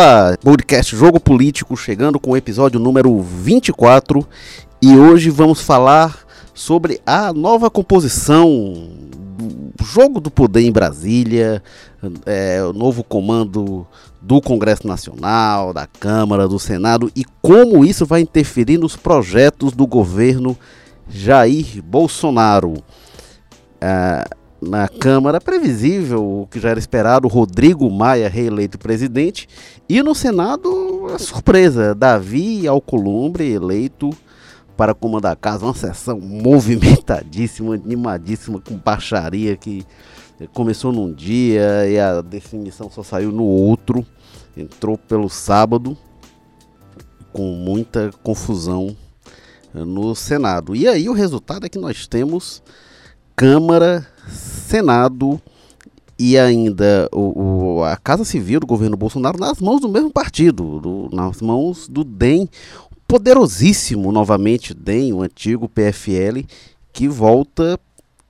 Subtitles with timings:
[0.00, 4.24] Olá, podcast Jogo Político chegando com o episódio número 24
[4.80, 6.24] e hoje vamos falar
[6.54, 8.48] sobre a nova composição
[9.36, 11.60] do Jogo do Poder em Brasília,
[12.24, 13.84] é, o novo comando
[14.22, 19.84] do Congresso Nacional, da Câmara, do Senado e como isso vai interferir nos projetos do
[19.84, 20.56] governo
[21.08, 22.74] Jair Bolsonaro.
[23.80, 24.24] É,
[24.60, 29.48] na Câmara, previsível, o que já era esperado, Rodrigo Maia reeleito presidente,
[29.88, 34.10] e no Senado, a surpresa, Davi Alcolumbre eleito
[34.76, 39.84] para comandar a casa, uma sessão movimentadíssima, animadíssima, com baixaria que
[40.52, 44.06] começou num dia e a definição só saiu no outro,
[44.56, 45.96] entrou pelo sábado,
[47.32, 48.96] com muita confusão
[49.74, 50.76] no Senado.
[50.76, 52.62] E aí o resultado é que nós temos
[53.38, 55.40] Câmara Senado
[56.18, 60.80] e ainda o, o, a Casa Civil do governo Bolsonaro nas mãos do mesmo partido,
[60.80, 62.48] do, nas mãos do DEM,
[63.06, 66.44] poderosíssimo novamente DEM, o antigo PFL,
[66.92, 67.78] que volta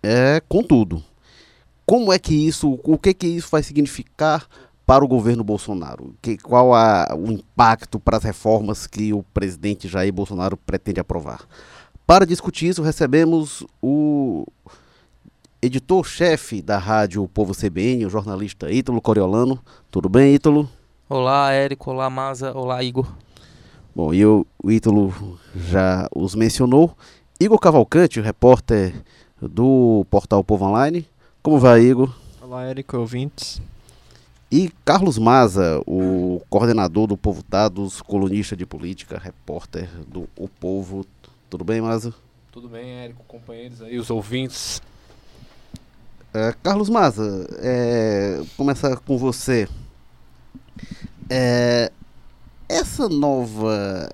[0.02, 1.02] é, com tudo.
[1.86, 4.46] Como é que isso, o que que isso vai significar
[4.84, 6.14] para o governo Bolsonaro?
[6.20, 11.48] Que, qual a, o impacto para as reformas que o presidente Jair Bolsonaro pretende aprovar?
[12.06, 14.46] Para discutir isso, recebemos o
[15.60, 19.58] editor-chefe da rádio Povo CBN, o jornalista Ítalo Coriolano.
[19.90, 20.68] Tudo bem, Ítalo?
[21.08, 21.90] Olá, Érico.
[21.90, 22.52] Olá, Maza.
[22.56, 23.12] Olá, Igor.
[23.94, 26.96] Bom, e o Ítalo já os mencionou.
[27.40, 28.94] Igor Cavalcante, repórter
[29.40, 31.06] do portal Povo Online.
[31.42, 32.14] Como vai, Igor?
[32.40, 33.60] Olá, Érico, ouvintes.
[34.50, 41.04] E Carlos Maza, o coordenador do Povo Dados, colunista de política, repórter do O Povo.
[41.50, 42.14] Tudo bem, Maza?
[42.52, 44.80] Tudo bem, Érico, companheiros aí, os ouvintes.
[46.32, 49.66] É, Carlos Maza, é, começar com você.
[51.30, 51.90] É,
[52.68, 54.10] essa nova,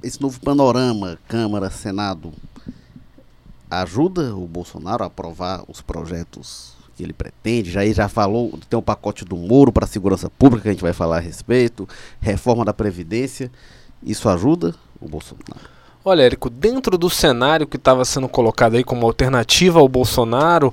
[0.00, 2.32] esse novo panorama Câmara Senado
[3.68, 7.72] ajuda o Bolsonaro a aprovar os projetos que ele pretende?
[7.72, 10.82] Já já falou, tem um pacote do Moro para a segurança pública que a gente
[10.82, 11.88] vai falar a respeito,
[12.20, 13.50] reforma da previdência.
[14.00, 15.76] Isso ajuda o Bolsonaro?
[16.04, 20.72] Olha, Érico, dentro do cenário que estava sendo colocado aí como alternativa ao Bolsonaro,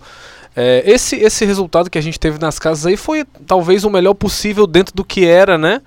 [0.56, 4.14] é, esse, esse resultado que a gente teve nas casas aí foi talvez o melhor
[4.14, 5.82] possível dentro do que era, né?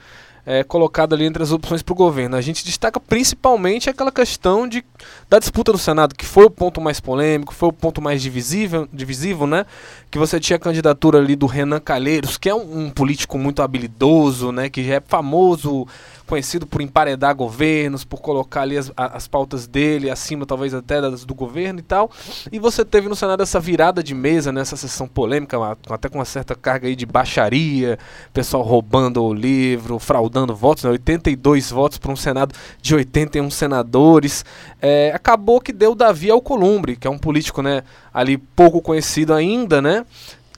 [0.48, 2.36] É, colocado ali entre as opções para o governo.
[2.36, 4.84] A gente destaca principalmente aquela questão de,
[5.28, 8.88] da disputa no Senado, que foi o ponto mais polêmico, foi o ponto mais divisível,
[8.92, 9.66] divisível, né?
[10.08, 13.60] Que você tinha a candidatura ali do Renan Calheiros, que é um, um político muito
[13.60, 14.70] habilidoso, né?
[14.70, 15.84] Que já é famoso
[16.26, 21.24] conhecido por emparedar governos, por colocar ali as, as pautas dele acima, talvez até das
[21.24, 22.10] do governo e tal.
[22.50, 25.56] E você teve no Senado essa virada de mesa, nessa né, sessão polêmica,
[25.88, 27.98] até com uma certa carga aí de baixaria,
[28.32, 34.44] pessoal roubando o livro, fraudando votos, né, 82 votos para um Senado de 81 senadores.
[34.82, 37.82] É, acabou que deu Davi Alcolumbre, que é um político né,
[38.12, 40.04] ali pouco conhecido ainda, né?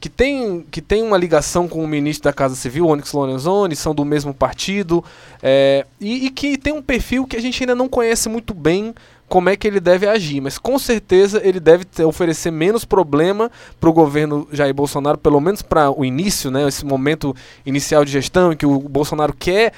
[0.00, 3.94] que tem, que tem uma ligação com o ministro da Casa Civil, Onyx Lorenzoni, são
[3.94, 5.04] do mesmo partido,
[5.42, 8.94] é, e, e, que tem um perfil que a gente ainda não conhece muito bem
[9.28, 13.50] como é que ele deve agir, mas com certeza ele deve ter, oferecer menos problema
[13.78, 18.10] para o governo Jair Bolsonaro, pelo menos para o início, né, esse momento inicial de
[18.10, 19.72] gestão, em que o Bolsonaro quer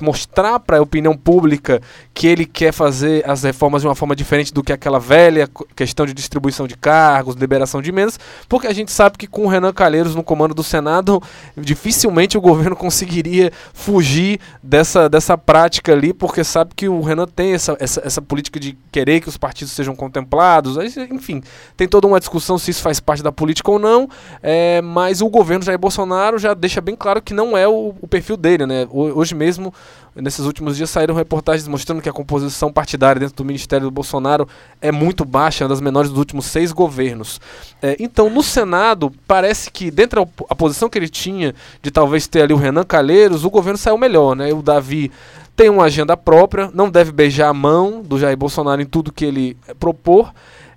[0.00, 1.80] mostrar para a opinião pública
[2.14, 6.06] que ele quer fazer as reformas de uma forma diferente do que aquela velha questão
[6.06, 8.18] de distribuição de cargos, liberação de emendas,
[8.48, 11.22] porque a gente sabe que com o Renan Calheiros no comando do Senado,
[11.56, 17.52] dificilmente o governo conseguiria fugir dessa, dessa prática ali, porque sabe que o Renan tem
[17.52, 21.42] essa, essa, essa política de querer que os partidos sejam contemplados, enfim,
[21.76, 24.08] tem toda uma discussão se isso faz parte da política ou não,
[24.42, 28.08] é, mas o governo Jair Bolsonaro já deixa bem claro que não é o, o
[28.08, 28.88] perfil dele, né?
[28.90, 29.74] Hoje mesmo,
[30.14, 34.48] nesses últimos dias, saíram reportagens mostrando que a composição partidária dentro do Ministério do Bolsonaro
[34.80, 37.38] é muito baixa, é uma das menores dos últimos seis governos.
[37.82, 42.40] É, então, no Senado, parece que dentro da posição que ele tinha de talvez ter
[42.40, 44.54] ali o Renan Calheiros, o governo saiu melhor, né?
[44.54, 45.12] O Davi
[45.56, 49.24] tem uma agenda própria, não deve beijar a mão do Jair Bolsonaro em tudo que
[49.24, 50.32] ele propor,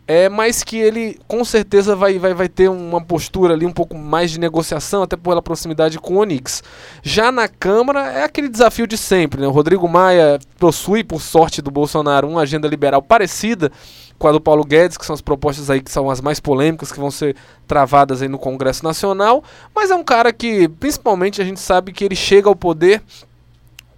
[0.08, 3.96] é, mas que ele com certeza vai, vai, vai ter uma postura ali um pouco
[3.96, 6.64] mais de negociação, até pela proximidade com o Onix.
[7.04, 9.48] Já na Câmara é aquele desafio de sempre, né?
[9.48, 13.72] O Rodrigo Maia possui, por sorte do Bolsonaro, uma agenda liberal parecida
[14.18, 16.92] com a do Paulo Guedes, que são as propostas aí que são as mais polêmicas,
[16.92, 17.36] que vão ser
[17.68, 19.44] travadas aí no Congresso Nacional,
[19.76, 23.02] mas é um cara que, principalmente, a gente sabe que ele chega ao poder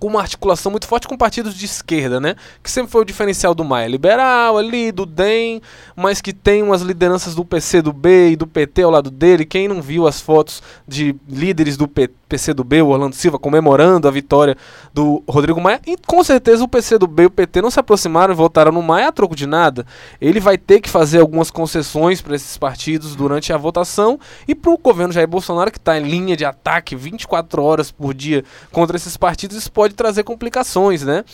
[0.02, 2.36] com uma articulação muito forte com partidos de esquerda, né?
[2.64, 3.88] Que sempre foi o diferencial do Maia.
[3.88, 5.62] Liberal ali, do DEM,
[5.96, 9.46] mas que tem umas lideranças do PC do B e do PT ao lado dele.
[9.46, 14.08] Quem não viu as fotos de líderes do P PC do o Orlando Silva, comemorando
[14.08, 14.56] a vitória
[14.94, 15.82] do Rodrigo Maia.
[15.86, 18.82] E com certeza o PC do e o PT não se aproximaram e votaram no
[18.82, 19.86] Maia a troco de nada.
[20.22, 24.18] Ele vai ter que fazer algumas concessões para esses partidos durante a votação
[24.48, 28.14] e para o governo Jair Bolsonaro, que está em linha de ataque 24 horas por
[28.14, 31.26] dia contra esses partidos, isso pode trazer complicações, né?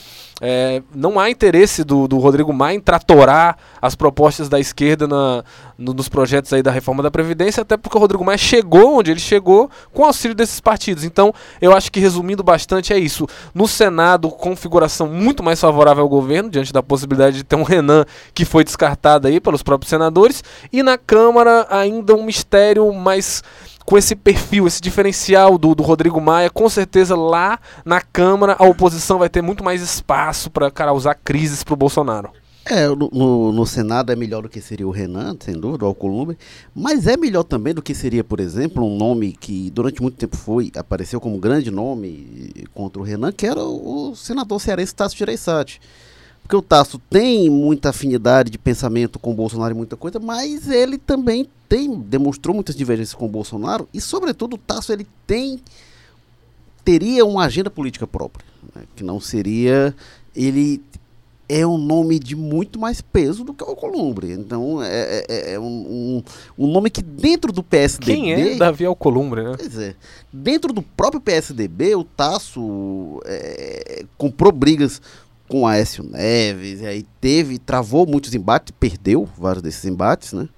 [0.41, 5.43] É, não há interesse do, do Rodrigo Maia em tratorar as propostas da esquerda na,
[5.77, 9.11] no, nos projetos aí da reforma da Previdência, até porque o Rodrigo Maia chegou onde
[9.11, 11.03] ele chegou com auxílio desses partidos.
[11.03, 13.27] Então, eu acho que resumindo bastante é isso.
[13.53, 18.05] No Senado, configuração muito mais favorável ao governo, diante da possibilidade de ter um Renan
[18.33, 23.43] que foi descartado aí pelos próprios senadores, e na Câmara ainda um mistério mais
[23.85, 28.65] com esse perfil, esse diferencial do, do Rodrigo Maia, com certeza lá na Câmara a
[28.65, 32.29] oposição vai ter muito mais espaço para causar crises para o Bolsonaro.
[32.69, 36.37] É, no, no, Senado é melhor do que seria o Renan, sem dúvida, o Alcolumbre,
[36.75, 40.35] mas é melhor também do que seria, por exemplo, um nome que durante muito tempo
[40.35, 45.15] foi, apareceu como grande nome contra o Renan, que era o, o senador cearense Tasso
[45.15, 45.79] Gereissati.
[46.41, 50.69] Porque o Tasso tem muita afinidade de pensamento com o Bolsonaro e muita coisa, mas
[50.69, 55.59] ele também tem, demonstrou muitas divergências com o Bolsonaro e, sobretudo, o Tasso ele tem,
[56.83, 59.95] teria uma agenda política própria, né, que não seria,
[60.35, 60.81] ele
[61.49, 64.31] é um nome de muito mais peso do que o Alcolumbre.
[64.31, 66.23] Então, é, é, é, é um, um,
[66.57, 68.13] um, nome que dentro do PSDB...
[68.13, 69.55] Quem é Davi Alcolumbre, né?
[69.57, 69.95] Pois é.
[70.31, 75.01] Dentro do próprio PSDB, o Tasso é, comprou brigas
[75.47, 80.49] com Aécio Neves, e aí teve, travou muitos embates, perdeu vários desses embates, né?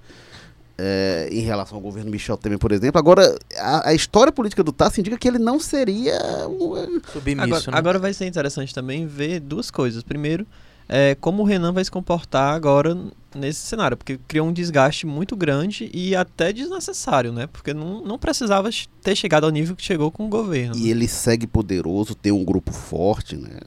[0.82, 2.98] É, em relação ao governo Michel Temer, por exemplo.
[2.98, 7.42] Agora, a, a história política do Tasso indica que ele não seria um, é, submisso.
[7.42, 7.78] Agora, né?
[7.78, 10.02] agora, vai ser interessante também ver duas coisas.
[10.02, 10.46] Primeiro,
[10.92, 12.98] é, como o Renan vai se comportar agora
[13.32, 17.46] nesse cenário, porque criou um desgaste muito grande e até desnecessário, né?
[17.46, 18.68] Porque não, não precisava
[19.00, 20.74] ter chegado ao nível que chegou com o governo.
[20.74, 20.88] E né?
[20.88, 23.60] ele segue poderoso, tem um grupo forte, né?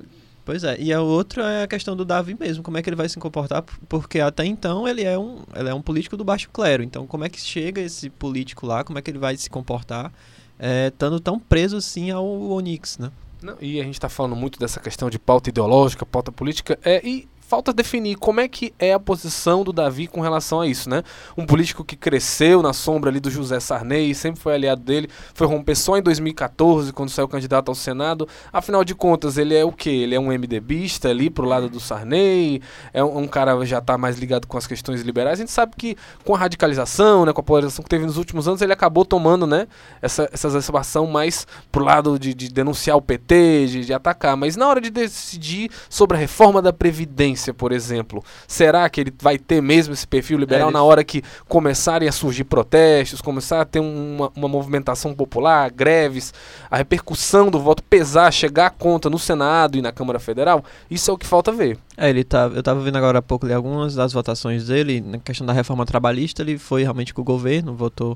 [0.43, 2.97] Pois é, e a outra é a questão do Davi mesmo, como é que ele
[2.97, 6.49] vai se comportar, porque até então ele é um, ele é um político do baixo
[6.51, 9.49] clero, então como é que chega esse político lá, como é que ele vai se
[9.49, 10.11] comportar,
[10.59, 13.09] é, estando tão preso assim ao Onix, né?
[13.43, 17.05] Não, e a gente está falando muito dessa questão de pauta ideológica, pauta política, é,
[17.05, 20.89] e falta definir como é que é a posição do Davi com relação a isso,
[20.89, 21.03] né?
[21.37, 25.45] Um político que cresceu na sombra ali do José Sarney, sempre foi aliado dele, foi
[25.45, 28.27] romper só em 2014, quando saiu candidato ao Senado.
[28.51, 29.91] Afinal de contas, ele é o quê?
[29.91, 32.59] Ele é um MDBista ali pro lado do Sarney,
[32.91, 35.37] é um, um cara já tá mais ligado com as questões liberais.
[35.37, 35.95] A gente sabe que
[36.25, 39.45] com a radicalização, né, com a polarização que teve nos últimos anos, ele acabou tomando,
[39.45, 39.67] né,
[40.01, 44.35] essa, essa exacerbação mais pro lado de, de denunciar o PT, de, de atacar.
[44.35, 49.13] Mas na hora de decidir sobre a reforma da Previdência, por exemplo, será que ele
[49.19, 53.61] vai ter mesmo esse perfil liberal é, na hora que começarem a surgir protestos, começar
[53.61, 56.33] a ter uma, uma movimentação popular, greves,
[56.69, 60.63] a repercussão do voto pesar, chegar a conta no Senado e na Câmara Federal?
[60.89, 61.77] Isso é o que falta ver.
[61.97, 65.17] É, ele tá, eu estava vendo agora há pouco ali, algumas das votações dele, na
[65.17, 68.15] questão da reforma trabalhista, ele foi realmente com o governo, votou,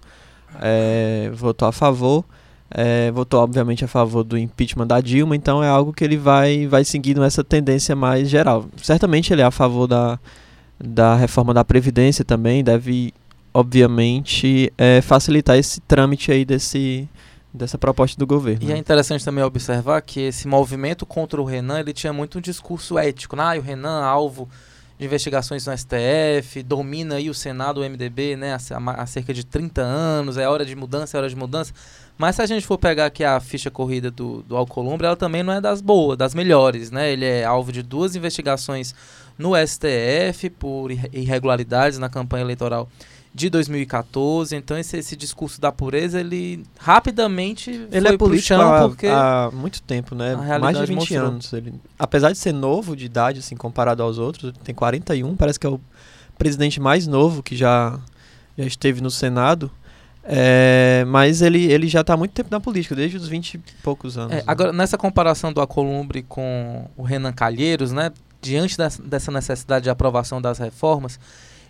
[0.62, 2.24] é, votou a favor.
[2.70, 6.68] É, votou obviamente a favor do impeachment da Dilma, então é algo que ele vai,
[6.68, 8.66] vai seguindo essa tendência mais geral.
[8.82, 10.20] Certamente ele é a favor da,
[10.78, 13.14] da reforma da Previdência também, deve
[13.54, 17.08] obviamente é, facilitar esse trâmite aí desse,
[17.54, 18.70] dessa proposta do governo.
[18.70, 22.42] E é interessante também observar que esse movimento contra o Renan, ele tinha muito um
[22.42, 23.44] discurso ético, né?
[23.44, 24.48] ah, o Renan alvo
[25.00, 29.46] de investigações no STF, domina aí o Senado, o MDB, né, há, há cerca de
[29.46, 31.72] 30 anos, é hora de mudança, é hora de mudança.
[32.18, 35.44] Mas se a gente for pegar aqui a ficha corrida do, do Alcolumbre, ela também
[35.44, 37.12] não é das boas, das melhores, né?
[37.12, 38.96] Ele é alvo de duas investigações
[39.38, 42.90] no STF por irregularidades na campanha eleitoral
[43.38, 44.56] de 2014.
[44.56, 49.80] Então esse, esse discurso da pureza, ele rapidamente ele é político há, porque há muito
[49.84, 50.36] tempo, né?
[50.60, 51.20] Mais de 20 mostrou.
[51.20, 51.54] anos.
[51.54, 55.68] Ele, apesar de ser novo de idade, assim, comparado aos outros, tem 41, parece que
[55.68, 55.80] é o
[56.36, 58.00] presidente mais novo que já,
[58.58, 59.72] já esteve no Senado.
[60.30, 63.60] É, mas ele, ele já está há muito tempo na política, desde os 20 e
[63.82, 64.34] poucos anos.
[64.34, 64.44] É, né?
[64.46, 69.90] Agora, nessa comparação do Acolumbre com o Renan Calheiros, né, diante dessa, dessa necessidade de
[69.90, 71.18] aprovação das reformas,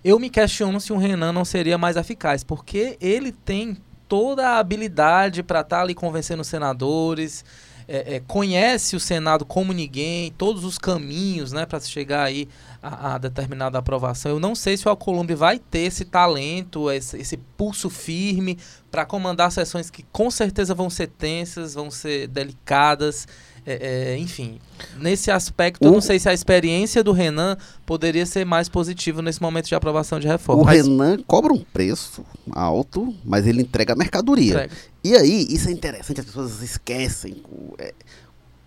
[0.03, 4.57] eu me questiono se o Renan não seria mais eficaz, porque ele tem toda a
[4.57, 7.45] habilidade para estar tá ali convencendo os senadores,
[7.87, 12.49] é, é, conhece o Senado como ninguém, todos os caminhos né, para chegar aí
[12.83, 14.31] a, a, determinada aprovação.
[14.31, 18.57] Eu não sei se o Alcolumbre vai ter esse talento, esse, esse pulso firme
[18.91, 23.27] para comandar sessões que com certeza vão ser tensas, vão ser delicadas.
[23.69, 24.59] É, é, enfim,
[24.97, 29.21] nesse aspecto, eu O- não sei se a experiência do Renan poderia ser mais positiva
[29.21, 30.61] nesse momento de aprovação de reforma.
[30.61, 34.51] O Mas Renan cobra um preço alto, mas ele entrega a mercadoria.
[34.51, 34.73] entrega.
[35.03, 37.43] E aí, isso é interessante, as pessoas esquecem.
[37.77, 37.93] É,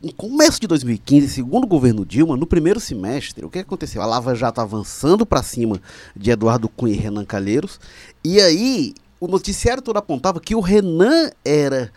[0.02, 4.02] no começo de 2015, segundo o governo Dilma, no primeiro semestre, o que aconteceu?
[4.02, 5.80] A Lava Jato avançando para cima
[6.14, 7.80] de Eduardo Cunha e Renan Calheiros.
[8.22, 11.90] E aí, o noticiário todo apontava que o Renan era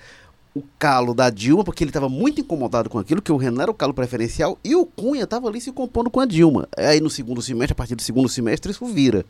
[0.56, 3.72] o calo da Dilma, porque ele estava muito incomodado com aquilo, que o Renan era
[3.72, 6.68] o calo preferencial, e o Cunha estava ali se compondo com a Dilma.
[6.78, 9.26] Aí no segundo semestre, a partir do segundo semestre, isso vira.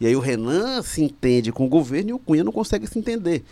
[0.00, 2.98] E aí o Renan se entende com o governo e o Cunha não consegue se
[2.98, 3.44] entender.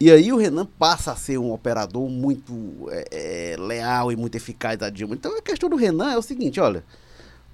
[0.00, 4.36] E aí o Renan passa a ser um operador muito é, é, leal e muito
[4.36, 5.16] eficaz da Dilma.
[5.16, 6.84] Então a questão do Renan é o seguinte, olha,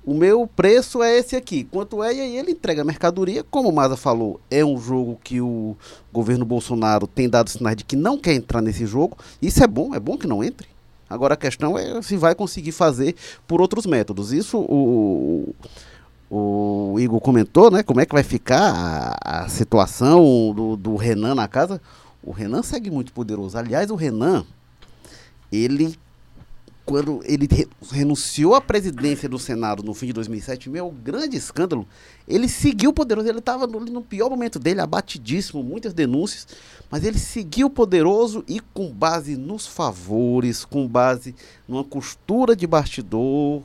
[0.07, 3.43] o meu preço é esse aqui, quanto é, e aí ele entrega a mercadoria.
[3.51, 5.77] Como o Maza falou, é um jogo que o
[6.13, 9.17] governo Bolsonaro tem dado sinais de que não quer entrar nesse jogo.
[9.41, 10.69] Isso é bom, é bom que não entre.
[11.09, 13.15] Agora a questão é se vai conseguir fazer
[13.47, 14.31] por outros métodos.
[14.33, 15.55] Isso o,
[16.31, 17.83] o Igor comentou, né?
[17.83, 21.81] Como é que vai ficar a, a situação do, do Renan na casa.
[22.23, 23.57] O Renan segue muito poderoso.
[23.57, 24.45] Aliás, o Renan,
[25.53, 25.97] ele
[26.87, 31.87] quando ele re- renunciou à presidência do Senado no fim de 2007, meu grande escândalo,
[32.29, 36.47] ele seguiu poderoso, ele estava no, no pior momento dele, abatidíssimo, muitas denúncias,
[36.91, 41.35] mas ele seguiu poderoso e com base nos favores, com base
[41.67, 43.63] numa costura de bastidor,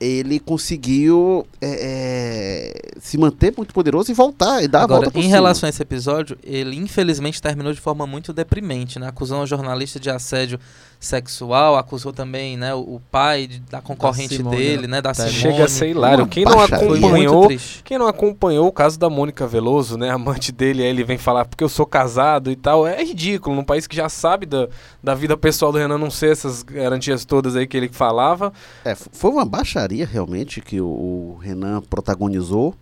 [0.00, 5.10] ele conseguiu é, é, se manter muito poderoso e voltar e dar a Agora, volta
[5.10, 5.34] por em cima.
[5.34, 9.08] relação a esse episódio, ele infelizmente terminou de forma muito deprimente, né?
[9.08, 10.58] Acusou um jornalista de assédio
[11.00, 15.26] sexual, acusou também, né, o, pai de- da concorrente Simone, dele, né, da Tá.
[15.28, 15.32] Simone.
[15.32, 16.26] Chega a ser hilário.
[16.26, 17.48] Quem não acompanhou,
[17.84, 21.44] quem não acompanhou o caso da Mônica Veloso, né, amante dele, aí ele vem falar
[21.44, 24.68] porque eu sou casado e tal, é ridículo, num país que já sabe da,
[25.02, 28.52] da vida pessoal do Renan não ser essas garantias todas aí que ele falava.
[28.84, 32.74] É, foi uma baixaria realmente que o, o Renan protagonizou.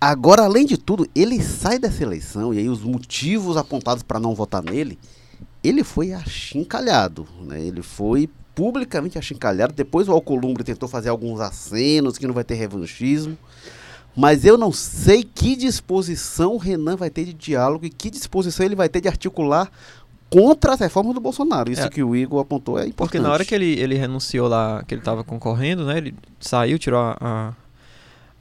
[0.00, 4.32] Agora, além de tudo, ele sai dessa eleição e aí os motivos apontados para não
[4.34, 4.96] votar nele,
[5.62, 7.60] ele foi achincalhado, né?
[7.60, 9.72] Ele foi publicamente achincalhado.
[9.72, 13.36] Depois o Alcolumbre tentou fazer alguns acenos que não vai ter revanchismo.
[14.16, 18.66] Mas eu não sei que disposição o Renan vai ter de diálogo e que disposição
[18.66, 19.70] ele vai ter de articular
[20.28, 21.70] contra as reformas do Bolsonaro.
[21.70, 21.88] Isso É.
[21.88, 22.96] que o Igor apontou é importante.
[22.96, 25.98] Porque na hora que ele, ele renunciou lá, que ele estava concorrendo, né?
[25.98, 27.52] Ele saiu, tirou a, a-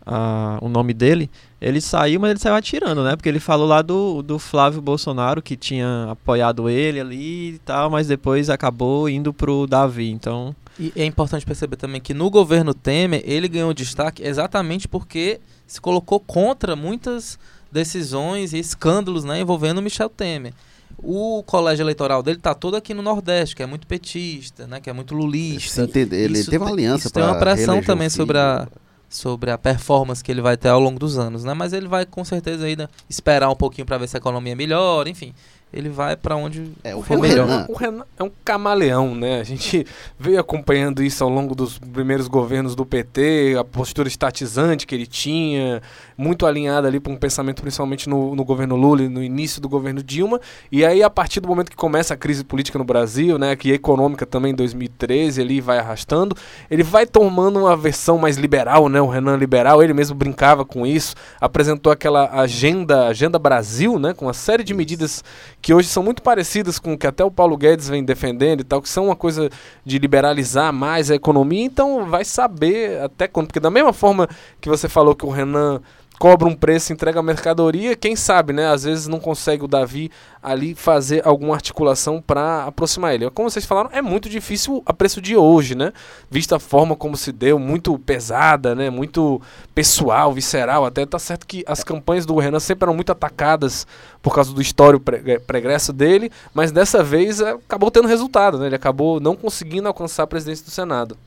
[0.07, 1.29] a- o nome dele.
[1.59, 3.15] Ele saiu, mas ele saiu atirando, né?
[3.15, 7.89] Porque ele falou lá do, do Flávio Bolsonaro, que tinha apoiado ele ali e tal,
[7.89, 10.09] mas depois acabou indo pro Davi.
[10.09, 15.39] Então, E é importante perceber também que no governo Temer ele ganhou destaque exatamente porque
[15.65, 17.37] se colocou contra muitas
[17.71, 20.53] decisões e escândalos né, envolvendo o Michel Temer.
[20.99, 24.89] O colégio eleitoral dele está todo aqui no Nordeste, que é muito petista, né, que
[24.89, 25.81] é muito lulista.
[26.15, 28.67] ele Isso teve uma aliança isso tem uma pressão também sobre a,
[29.09, 31.53] sobre a performance que ele vai ter ao longo dos anos, né?
[31.53, 35.09] Mas ele vai com certeza ainda esperar um pouquinho para ver se a economia melhora,
[35.09, 35.33] enfim.
[35.73, 37.45] Ele vai para onde É, o for melhor.
[37.45, 39.41] Renan- O Renan é um camaleão, né?
[39.41, 39.85] A gente
[40.17, 45.05] veio acompanhando isso ao longo dos primeiros governos do PT, a postura estatizante que ele
[45.05, 45.81] tinha,
[46.17, 49.67] muito alinhada ali para um pensamento principalmente no, no governo Lula e no início do
[49.67, 50.39] governo Dilma.
[50.71, 53.71] E aí, a partir do momento que começa a crise política no Brasil, né, que
[53.71, 56.35] econômica também em 2013, ele vai arrastando,
[56.71, 59.01] ele vai tomando uma versão mais liberal, né?
[59.01, 64.25] O Renan liberal, ele mesmo brincava com isso, apresentou aquela agenda, agenda Brasil, né, com
[64.25, 65.23] uma série de medidas
[65.67, 68.63] que hoje são muito parecidas com o que até o Paulo Guedes vem defendendo e
[68.63, 69.49] tal, que são uma coisa
[69.83, 74.29] de liberalizar mais a economia, então vai saber até quando, porque da mesma forma
[74.61, 75.81] que você falou que o Renan
[76.19, 78.67] cobra um preço, entrega a mercadoria, quem sabe, né?
[78.67, 83.29] Às vezes não consegue o Davi ali fazer alguma articulação para aproximar ele.
[83.31, 85.93] Como vocês falaram, é muito difícil a preço de hoje, né?
[86.29, 88.89] Vista a forma como se deu, muito pesada, né?
[88.89, 89.41] Muito
[89.75, 90.85] pessoal, visceral.
[90.85, 93.85] Até tá certo que as campanhas do Renan sempre eram muito atacadas
[94.21, 98.65] por causa do histórico pre- pregresso dele, mas dessa vez eh, acabou tendo resultado, né?
[98.67, 101.17] Ele acabou não conseguindo alcançar a presidência do Senado.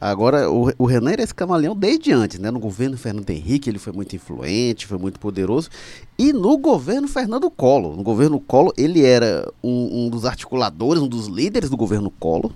[0.00, 2.50] Agora, o, o Renan era esse camaleão desde antes, né?
[2.52, 5.68] No governo Fernando Henrique ele foi muito influente, foi muito poderoso.
[6.16, 7.96] E no governo Fernando Collor.
[7.96, 12.52] No governo Collor ele era um, um dos articuladores, um dos líderes do governo Collor.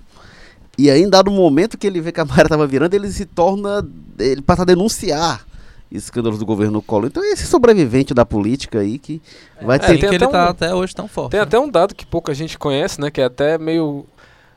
[0.77, 3.25] E aí, em dado momento que ele vê que a maré estava virando, ele se
[3.25, 3.85] torna.
[4.17, 5.45] Ele passa a denunciar
[5.91, 7.07] escândalos do governo Collor.
[7.07, 9.21] Então, é esse sobrevivente da política aí que
[9.61, 9.93] vai É, ter.
[9.93, 11.31] que tem ele até tá um- até hoje tão forte.
[11.31, 11.43] Tem né?
[11.45, 13.11] até um dado que pouca gente conhece, né?
[13.11, 14.03] Que é até meio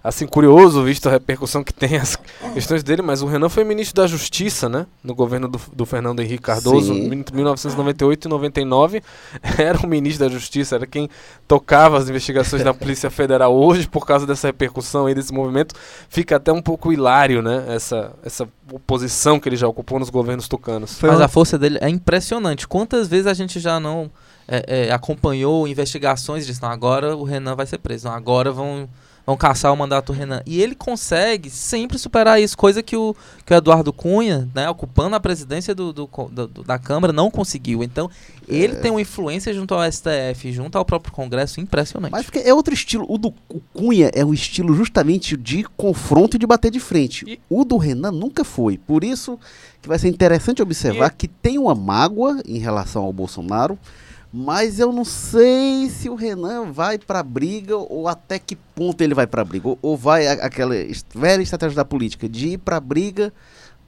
[0.07, 2.17] assim, curioso, visto a repercussão que tem as
[2.55, 4.87] questões dele, mas o Renan foi ministro da Justiça, né?
[5.03, 7.13] No governo do, do Fernando Henrique Cardoso, Sim.
[7.13, 9.03] entre 1998 e 99.
[9.59, 11.09] Era o ministro da Justiça, era quem
[11.49, 13.55] tocava as investigações da Polícia Federal.
[13.55, 15.75] Hoje, por causa dessa repercussão aí, desse movimento,
[16.09, 17.65] fica até um pouco hilário, né?
[17.69, 18.49] Essa, essa
[18.87, 20.99] posição que ele já ocupou nos governos tucanos.
[21.03, 22.67] Mas a força dele é impressionante.
[22.69, 24.11] Quantas vezes a gente já não
[24.49, 28.53] é, é, acompanhou investigações e disse, não, agora o Renan vai ser preso, não, agora
[28.53, 28.89] vão,
[29.27, 30.41] vão caçar o mandato do Renan.
[30.47, 33.15] E ele consegue sempre superar isso, coisa que o,
[33.45, 37.83] que o Eduardo Cunha, né, ocupando a presidência do, do do- da Câmara, não conseguiu.
[37.83, 38.09] Então,
[38.49, 42.13] ele tem uma influência junto ao STF, junto ao próprio Congresso, impressionante.
[42.13, 43.05] Mas porque é outro estilo.
[43.09, 47.25] O do o Cunha é um estilo justamente de confronto e de bater de frente.
[47.29, 48.79] E- O do Renan nunca foi.
[48.79, 49.39] Por isso
[49.83, 53.77] que vai ser interessante observar que tem uma mágoa em relação ao Bolsonaro.
[54.39, 59.15] Mas eu não sei se o Renan vai pra briga ou até que ponto ele
[59.15, 59.69] vai pra briga.
[59.69, 60.75] Ou, ou vai aquela
[61.15, 63.33] velha estratégia da política de ir pra briga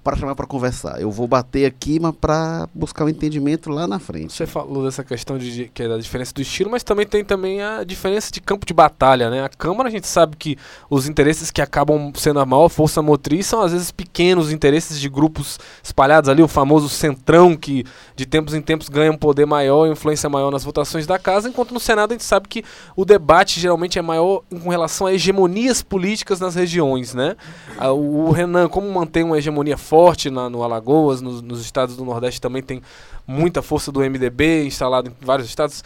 [0.08, 1.00] para chamar pra conversar.
[1.00, 4.32] Eu vou bater aqui, mas pra buscar um entendimento lá na frente.
[4.32, 7.62] Você falou dessa questão de, que é da diferença do estilo, mas também tem também
[7.62, 9.44] a diferença de campo de batalha, né?
[9.44, 10.56] A Câmara a gente sabe que
[10.88, 15.08] os interesses que acabam sendo a maior força motriz são às vezes pequenos interesses de
[15.10, 17.84] grupos espalhados ali, o famoso centrão que
[18.16, 21.74] de tempos em tempos ganha um poder maior, influência maior nas votações da casa, enquanto
[21.74, 22.64] no Senado a gente sabe que
[22.96, 27.36] o debate geralmente é maior com relação a hegemonias políticas nas regiões, né?
[27.76, 29.97] Ah, O o Renan, como mantém uma hegemonia forte
[30.30, 32.82] na, no Alagoas, nos, nos estados do Nordeste também tem
[33.26, 35.82] muita força do MDB instalado em vários estados.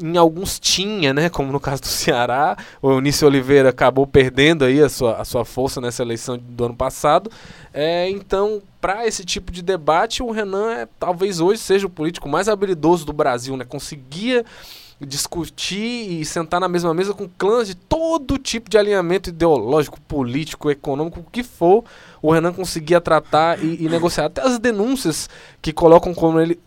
[0.00, 1.28] Em alguns tinha, né?
[1.28, 5.44] Como no caso do Ceará, o Eunício Oliveira acabou perdendo aí a sua, a sua
[5.44, 7.30] força nessa eleição do ano passado.
[7.72, 12.28] É, então, para esse tipo de debate, o Renan é, talvez hoje seja o político
[12.28, 13.64] mais habilidoso do Brasil, né?
[13.64, 14.44] Conseguia
[15.00, 20.70] discutir e sentar na mesma mesa com clãs de todo tipo de alinhamento ideológico, político,
[20.70, 21.84] econômico, o que for,
[22.26, 24.24] o Renan conseguia tratar e, e negociar.
[24.24, 25.28] Até as denúncias
[25.60, 26.58] que colocam como ele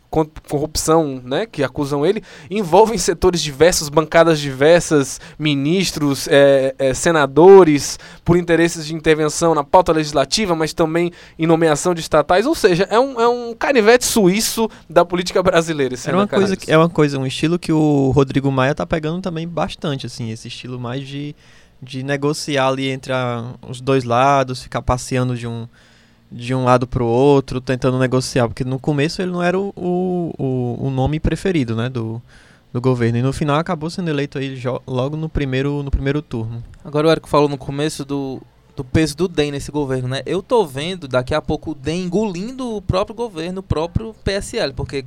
[0.47, 8.37] corrupção, né, que acusam ele, envolvem setores diversos, bancadas diversas, ministros, eh, eh, senadores, por
[8.37, 12.45] interesses de intervenção na pauta legislativa, mas também em nomeação de estatais.
[12.45, 15.95] Ou seja, é um, é um canivete suíço da política brasileira.
[15.95, 18.85] esse Era uma coisa, que- é uma coisa, um estilo que o Rodrigo Maia tá
[18.85, 21.35] pegando também bastante, assim, esse estilo mais de,
[21.81, 25.68] de negociar ali entre a- os dois lados, ficar passeando de um,
[26.31, 30.33] de um lado pro outro, tentando negociar, porque no começo ele não era o, o,
[30.37, 32.22] o, o nome preferido, né, do,
[32.74, 36.63] do governo, e no final acabou sendo eleito aí logo no primeiro, no primeiro turno.
[36.83, 38.42] Agora o Érico falou no começo do,
[38.75, 40.22] do peso do DEM nesse governo, né?
[40.25, 44.74] Eu tô vendo daqui a pouco o DEM engolindo o próprio governo, o próprio PSL,
[44.74, 45.05] porque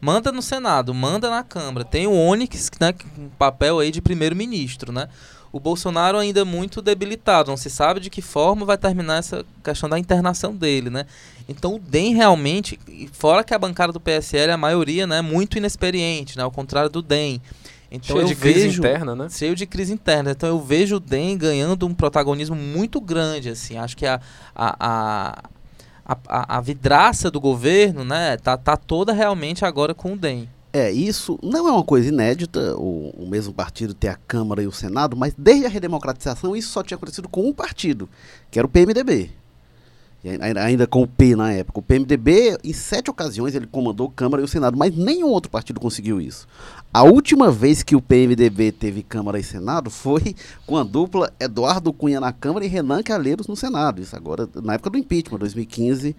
[0.00, 4.00] manda no Senado, manda na Câmara, tem o Onyx, né, com um papel aí de
[4.00, 5.08] primeiro-ministro, né?
[5.50, 9.88] O Bolsonaro ainda muito debilitado, não se sabe de que forma vai terminar essa questão
[9.88, 11.06] da internação dele, né?
[11.48, 12.78] Então o DEM realmente,
[13.12, 17.00] fora que a bancada do PSL, a maioria, né, muito inexperiente, né, ao contrário do
[17.00, 17.40] DEM.
[17.90, 19.28] Então Cheio eu de crise vejo interna, né?
[19.30, 20.32] cheio de crise interna.
[20.32, 23.78] Então eu vejo o DEM ganhando um protagonismo muito grande, assim.
[23.78, 24.20] Acho que a,
[24.54, 25.42] a, a,
[26.08, 30.48] a, a- vidraça do governo, né, tá, tá toda realmente agora com o DEM.
[30.72, 34.66] É, isso não é uma coisa inédita, o, o mesmo partido ter a Câmara e
[34.66, 38.08] o Senado, mas desde a redemocratização isso só tinha acontecido com um partido,
[38.50, 39.30] que era o PMDB.
[40.24, 41.78] Ai- ainda com o P na época.
[41.78, 45.78] O PMDB, em sete ocasiões, ele comandou Câmara e o Senado, mas nenhum outro partido
[45.78, 46.46] conseguiu isso.
[46.92, 50.34] A última vez que o PMDB teve Câmara e Senado foi
[50.66, 54.00] com a dupla Eduardo Cunha na Câmara e Renan Calheiros no Senado.
[54.00, 56.16] Isso agora, na época do impeachment, 2015,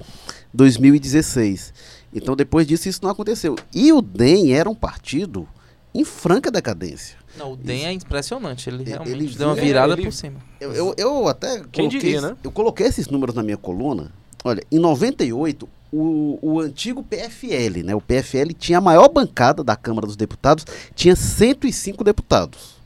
[0.54, 1.74] 2016.
[2.14, 3.56] Então, depois disso, isso não aconteceu.
[3.74, 5.48] E o DEM era um partido
[5.94, 7.18] em franca decadência.
[7.40, 8.70] Não, o DEM é impressionante.
[8.70, 10.36] Ele Ele- realmente ele deu uma virada ele- por cima.
[10.60, 12.36] Eu, eu, eu até Quem coloquei, diria, né?
[12.44, 14.12] eu coloquei esses números na minha coluna.
[14.44, 17.96] Olha, em 98, o, o antigo PFL, né?
[17.96, 22.78] O PFL tinha a maior bancada da Câmara dos Deputados, tinha 105 deputados.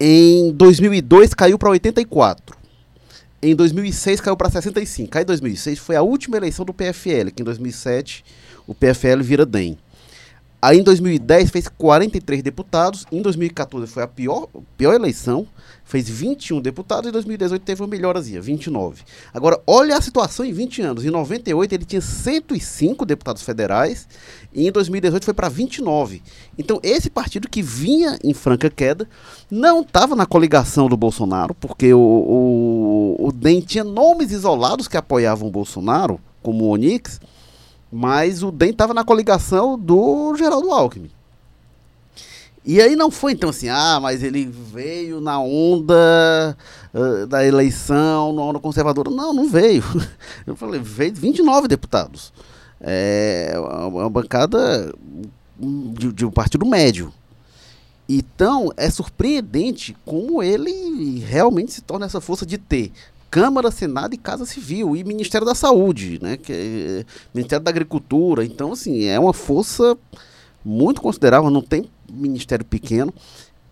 [0.00, 2.56] Em 2002 caiu para 84.
[3.40, 5.10] Em 2006 caiu para 65.
[5.10, 8.24] Caiu em 2006 foi a última eleição do PFL, que em 2007
[8.66, 9.78] o PFL vira DEM.
[10.64, 14.48] Aí em 2010 fez 43 deputados, em 2014 foi a pior,
[14.78, 15.46] pior eleição,
[15.84, 19.02] fez 21 deputados, e em 2018 teve uma melhorazinha, 29.
[19.34, 21.04] Agora, olha a situação em 20 anos.
[21.04, 24.08] Em 98 ele tinha 105 deputados federais,
[24.54, 26.22] e em 2018 foi para 29.
[26.56, 29.06] Então, esse partido que vinha em franca queda
[29.50, 34.96] não estava na coligação do Bolsonaro, porque o, o, o DEM tinha nomes isolados que
[34.96, 37.20] apoiavam o Bolsonaro, como o Onix,
[37.92, 41.10] mas o DEM estava na coligação do Geraldo Alckmin.
[42.66, 46.56] E aí não foi então assim, ah, mas ele veio na onda
[46.94, 49.10] uh, da eleição, na onda conservadora.
[49.10, 49.84] Não, não veio.
[50.46, 52.32] Eu falei, veio 29 deputados.
[52.80, 53.54] É
[53.86, 54.94] uma bancada
[55.58, 57.12] de, de um partido médio.
[58.08, 62.92] Então, é surpreendente como ele realmente se torna essa força de ter
[63.34, 68.44] Câmara, Senado e Casa Civil e Ministério da Saúde, né, que é, Ministério da Agricultura.
[68.44, 69.98] Então, assim, é uma força
[70.64, 73.12] muito considerável, não tem ministério pequeno.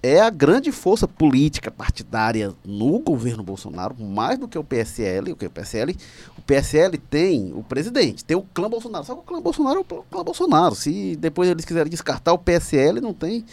[0.03, 5.31] É a grande força política partidária no governo Bolsonaro, mais do que o PSL.
[5.31, 5.97] O que o PSL,
[6.37, 9.05] o PSL tem o presidente, tem o clã Bolsonaro.
[9.05, 10.75] Só que o clã Bolsonaro é o clã Bolsonaro.
[10.75, 13.45] Se depois eles quiserem descartar o PSL, não tem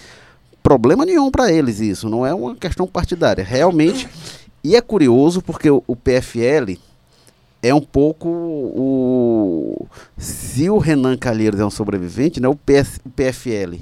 [0.63, 2.09] problema nenhum para eles isso.
[2.09, 3.43] Não é uma questão partidária.
[3.43, 4.09] Realmente
[4.63, 6.77] e é curioso porque o, PFL
[7.61, 9.87] é um pouco o.
[10.17, 13.75] Se o Renan Calheiros é um sobrevivente, né, o, PS, o PFL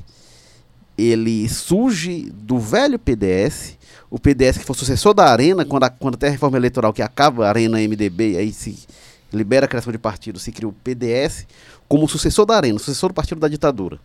[0.98, 3.78] ele surge do velho PDS,
[4.10, 7.04] o PDS que foi sucessor da Arena, quando, a, quando tem a reforma eleitoral que
[7.04, 8.80] acaba a Arena MDB, aí se
[9.32, 11.46] libera a criação de partido, se cria o PDS
[11.88, 14.00] como sucessor da Arena, sucessor do partido da ditadura.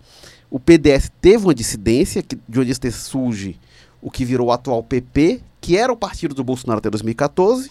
[0.51, 3.59] O PDS teve uma dissidência, que, de onde surge
[4.03, 7.71] o que virou o atual PP, que era o partido do Bolsonaro até 2014,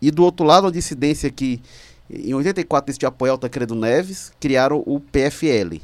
[0.00, 1.62] e do outro lado, a dissidência que,
[2.10, 5.80] em 84, decidiu apoiar o Tancredo Neves, criaram o PFL.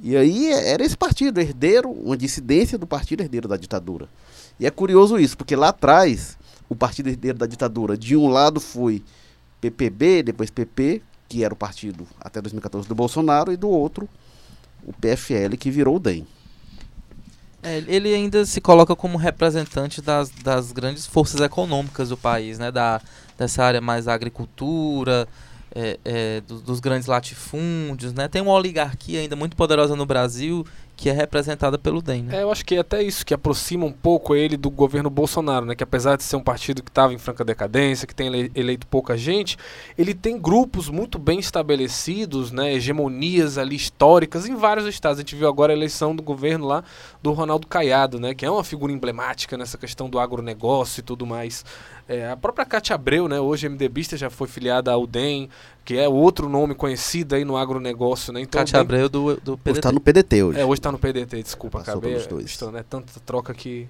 [0.00, 4.08] E aí era esse partido, herdeiro, uma dissidência do partido herdeiro da ditadura.
[4.60, 6.36] E é curioso isso, porque lá atrás,
[6.68, 9.02] o partido herdeiro da ditadura, de um lado foi
[9.62, 14.06] PPB, depois PP, que era o partido até 2014 do Bolsonaro, e do outro,
[14.84, 16.26] o PFL, que virou o DEM.
[17.62, 22.70] É, ele ainda se coloca como representante das, das grandes forças econômicas do país, né?
[22.70, 23.00] Da,
[23.36, 25.26] dessa área mais da agricultura,
[25.74, 28.28] é, é, dos, dos, grandes latifúndios, né?
[28.28, 30.64] Tem uma oligarquia ainda muito poderosa no Brasil
[30.98, 32.24] que é representada pelo DEM.
[32.24, 32.38] Né?
[32.38, 35.64] É, eu acho que é até isso que aproxima um pouco ele do governo Bolsonaro,
[35.64, 35.76] né?
[35.76, 39.16] Que apesar de ser um partido que estava em franca decadência, que tem eleito pouca
[39.16, 39.56] gente,
[39.96, 42.74] ele tem grupos muito bem estabelecidos, né?
[42.74, 45.18] Hegemonias ali históricas em vários estados.
[45.18, 46.82] A gente viu agora a eleição do governo lá
[47.22, 48.34] do Ronaldo Caiado, né?
[48.34, 51.64] Que é uma figura emblemática nessa questão do agronegócio e tudo mais.
[52.08, 55.50] É, a própria Cátia Abreu, né, hoje MDBista, já foi filiada ao DEM,
[55.84, 58.32] que é outro nome conhecido aí no agronegócio.
[58.32, 58.40] Né?
[58.40, 59.70] Então, Cátia Abreu do, do PDT.
[59.70, 60.58] Hoje está no PDT hoje.
[60.58, 62.18] É, hoje está no PDT, desculpa, Passou acabei.
[62.26, 62.46] Dois.
[62.46, 63.86] Estou, né, tanta troca que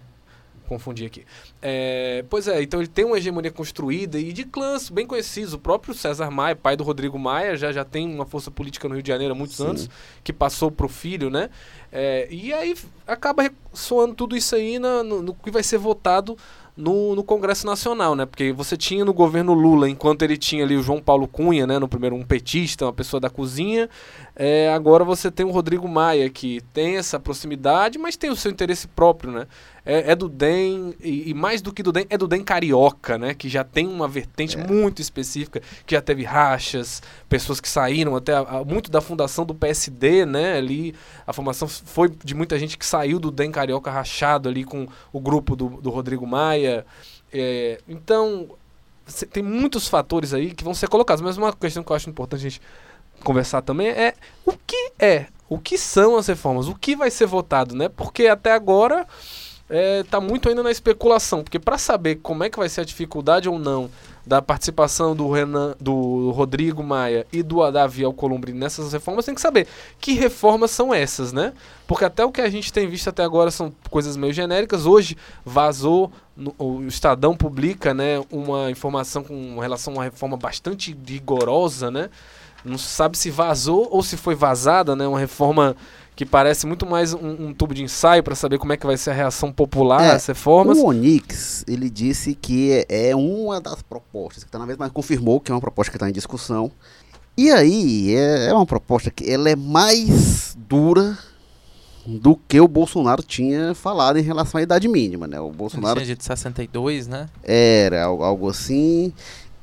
[0.69, 1.25] confundi aqui.
[1.63, 5.55] É, pois é, então ele tem uma hegemonia construída e de clãs bem conhecidos.
[5.55, 8.95] O próprio César Maia, pai do Rodrigo Maia, já, já tem uma força política no
[8.95, 9.67] Rio de Janeiro há muitos Sim.
[9.67, 9.91] anos,
[10.23, 11.49] que passou para o filho, né?
[11.91, 12.77] É, e aí
[13.07, 16.37] acaba soando tudo isso aí no, no que vai ser votado
[16.79, 18.25] no, no Congresso Nacional, né?
[18.25, 21.77] Porque você tinha no governo Lula, enquanto ele tinha ali o João Paulo Cunha, né?
[21.77, 23.91] No primeiro, um petista, uma pessoa da cozinha.
[24.37, 28.53] É, agora você tem o Rodrigo Maia, que tem essa proximidade, mas tem o seu
[28.53, 29.49] interesse próprio, né?
[29.91, 33.17] É, é do DEM, e, e, mais do que do DEM, é do DEM carioca,
[33.17, 33.33] né?
[33.33, 34.63] Que já tem uma vertente é.
[34.63, 39.47] muito específica, que já teve rachas, pessoas que saíram até a, a, muito da fundação
[39.47, 40.59] do PSD, né?
[40.59, 40.95] Ali,
[41.27, 45.19] a formação foi de muita gente que saiu do DEM carioca rachado ali com o
[45.19, 46.85] grupo do, do Rodrigo Maia.
[47.33, 48.51] É, então,
[49.33, 52.41] tem muitos fatores aí que vão ser colocados, mas uma questão que eu acho importante
[52.41, 52.61] a gente
[53.25, 54.13] conversar também é
[54.45, 57.89] o que é, o que são as reformas, o que vai ser votado, né?
[57.89, 59.07] Porque até agora
[59.71, 62.85] está é, muito ainda na especulação, porque para saber como é que vai ser a
[62.85, 63.91] dificuldade ou não
[64.27, 69.41] da participação do Renan, do Rodrigo Maia e do Davi Alcolumbre nessas reformas, tem que
[69.41, 69.67] saber
[69.99, 71.55] que reformas são essas, né?
[71.87, 74.85] Porque até o que a gente tem visto até agora são coisas meio genéricas.
[74.85, 80.97] Hoje vazou, no, o Estadão publica, né, uma informação com relação a uma reforma bastante
[81.07, 82.11] rigorosa, né?
[82.63, 85.07] Não se sabe se vazou ou se foi vazada, né?
[85.07, 85.75] Uma reforma
[86.19, 88.97] que parece muito mais um, um tubo de ensaio para saber como é que vai
[88.97, 90.77] ser a reação popular é, às reformas.
[90.77, 94.91] O Onix, ele disse que é, é uma das propostas, que está na vez, mas
[94.91, 96.73] confirmou que é uma proposta que está em discussão.
[97.37, 101.17] E aí, é, é uma proposta que ela é mais dura
[102.05, 105.39] do que o Bolsonaro tinha falado em relação à idade mínima, né?
[105.39, 107.29] O Bolsonaro tinha de 62, né?
[107.45, 109.13] Era algo assim.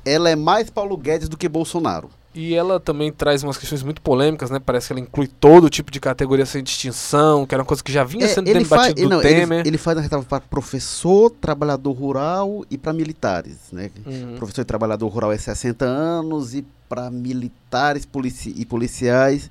[0.06, 2.10] Ela é mais Paulo Guedes do que Bolsonaro.
[2.36, 4.60] E ela também traz umas questões muito polêmicas, né?
[4.60, 7.92] Parece que ela inclui todo tipo de categoria sem distinção, que era uma coisa que
[7.92, 9.60] já vinha é, sendo debatido faz, do não, Temer.
[9.62, 13.90] Ele, ele faz a ressalva para professor, trabalhador rural e para militares, né?
[14.06, 14.36] Uhum.
[14.36, 19.50] Professor e trabalhador rural é 60 anos e para militares polici e policiais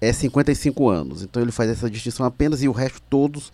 [0.00, 1.22] é 55 anos.
[1.22, 3.52] Então ele faz essa distinção apenas e o resto todos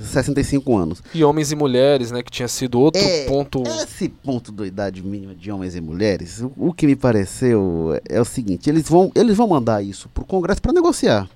[0.00, 1.02] 65 anos.
[1.14, 3.62] E homens e mulheres, né, que tinha sido outro é, ponto.
[3.66, 8.20] Esse ponto da idade mínima de homens e mulheres, o, o, que me pareceu é
[8.20, 11.28] o seguinte, eles vão eles vão mandar isso pro Congresso para negociar.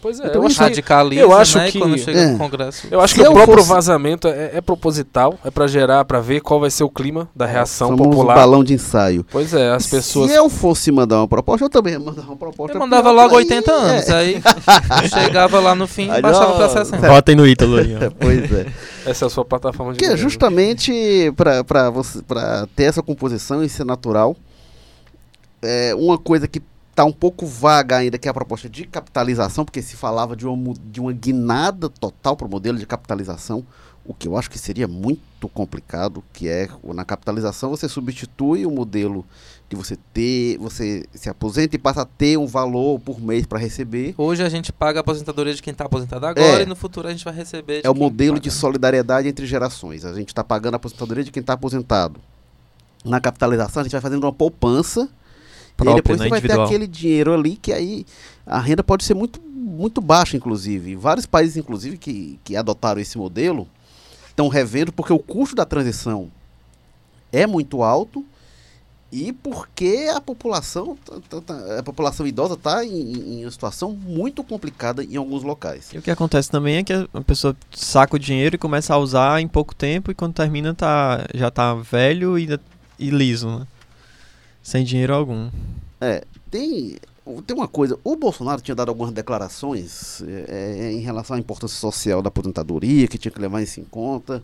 [0.00, 1.70] Pois é, Então, eu acho que, radicalismo, eu acho né?
[1.70, 2.26] que- quando chega É.
[2.32, 2.86] no Congresso.
[2.90, 6.04] eu acho Se que eu o próprio fosse- vazamento é, é proposital, é pra gerar,
[6.04, 8.34] pra ver qual vai ser o clima da reação famoso popular.
[8.36, 9.26] balão de ensaio.
[9.30, 10.30] Pois é, as pessoas.
[10.30, 12.76] Se eu fosse mandar uma proposta, eu também ia mandar uma proposta.
[12.76, 14.14] Eu mandava logo aí 80 anos, é.
[14.14, 14.42] aí
[15.12, 17.08] chegava lá no fim e baixava pra ó, 60.
[17.08, 17.96] Votem no Ítalo aí.
[18.20, 18.66] Pois é.
[19.06, 20.28] Essa é a sua plataforma de Que é governo.
[20.30, 24.36] justamente para você para ter essa composição e ser natural.
[25.62, 26.60] É uma coisa que
[26.96, 30.46] está um pouco vaga ainda, que é a proposta de capitalização, porque se falava de
[30.46, 33.62] uma, de uma guinada total para o modelo de capitalização,
[34.02, 38.70] o que eu acho que seria muito complicado, que é na capitalização você substitui o
[38.70, 39.26] modelo
[39.68, 43.58] de você ter, você se aposenta e passa a ter um valor por mês para
[43.58, 44.14] receber.
[44.16, 46.62] Hoje a gente paga a aposentadoria de quem tá aposentado agora É.
[46.62, 47.82] e no futuro a gente vai receber.
[47.82, 48.42] de É o modelo paga.
[48.44, 50.02] de solidariedade entre gerações.
[50.06, 52.18] A gente está pagando a aposentadoria de quem está aposentado.
[53.04, 55.10] Na capitalização, a gente vai fazendo uma poupança.
[55.84, 56.66] E depois né, você vai ter individual.
[56.66, 58.06] aquele dinheiro ali que aí
[58.46, 60.96] a renda pode ser muito, muito baixa, inclusive.
[60.96, 63.66] Vários países, inclusive, que, que adotaram esse modelo
[64.28, 66.30] estão revendo porque o custo da transição
[67.32, 68.24] é muito alto
[69.12, 70.96] e porque a população,
[71.78, 75.90] a população idosa está em, em- uma situação muito complicada em alguns locais.
[75.92, 78.98] E o que acontece também é que a pessoa saca o dinheiro e começa a
[78.98, 82.48] usar em pouco tempo e quando termina tá, já tá velho e,
[82.98, 83.66] e liso, né?
[84.66, 85.48] Sem dinheiro algum.
[86.50, 86.96] Tem,
[87.46, 92.20] tem uma coisa, o Bolsonaro tinha dado algumas declarações é, em relação à importância social
[92.20, 94.42] da aposentadoria, que tinha que levar isso em conta.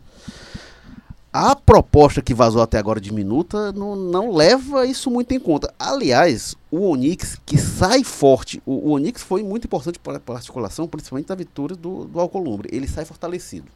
[1.33, 5.75] A proposta que vazou até agora de minuta não, não leva isso muito em conta.
[5.77, 10.87] Aliás, o Onix, que sai forte, o, o Onix foi muito importante para a articulação,
[10.87, 12.69] principalmente da vitória do, do Alcolumbre.
[12.71, 13.67] Ele sai fortalecido.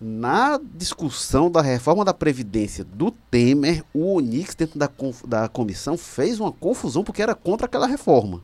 [0.00, 4.90] Na discussão da reforma da Previdência do Temer, o Onix, dentro da,
[5.26, 8.42] da comissão, fez uma confusão porque era contra aquela reforma.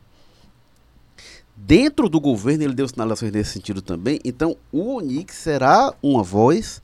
[1.55, 4.19] Dentro do governo, ele deu sinalizações nesse sentido também.
[4.25, 6.81] Então, o Onix será uma voz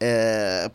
[0.00, 0.70] é,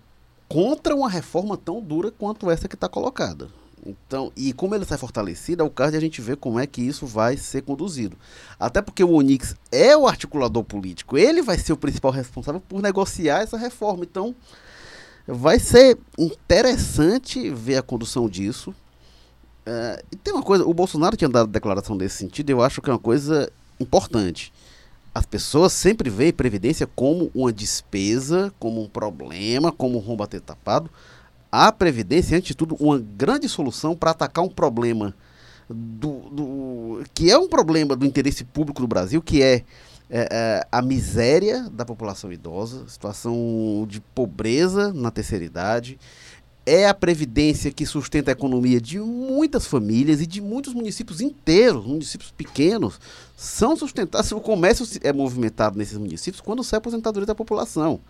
[0.48, 3.50] contra uma reforma tão dura quanto essa que está colocada.
[3.88, 6.68] Então, e como ele sai fortalecido, é o caso de a gente ver como é
[6.68, 8.18] que isso vai ser conduzido.
[8.60, 12.82] Até porque o Onix é o articulador político, ele vai ser o principal responsável por
[12.82, 14.04] negociar essa reforma.
[14.04, 14.36] Então,
[15.26, 18.76] vai ser interessante ver a condução disso.
[19.66, 22.90] É, e tem uma coisa, o Bolsonaro tinha dado declaração nesse sentido, eu acho que
[22.90, 24.52] é uma coisa importante.
[25.14, 30.28] As pessoas sempre veem Previdência como uma despesa, como um problema, como um rombo a
[30.28, 30.90] ter tapado.
[31.52, 35.14] A Previdência é, antes de tudo, uma grande solução para atacar um problema
[35.70, 39.64] do, do- que é um problema do interesse público do Brasil, que é,
[40.10, 46.00] é, é, a miséria da população idosa, situação de pobreza na terceira idade.
[46.66, 51.86] É a previdência que sustenta a economia de muitas famílias e de muitos municípios inteiros,
[51.86, 53.00] municípios pequenos,
[53.38, 54.30] são sustentados.
[54.34, 58.02] O comércio é movimentado nesses municípios quando sai a aposentadoria da população.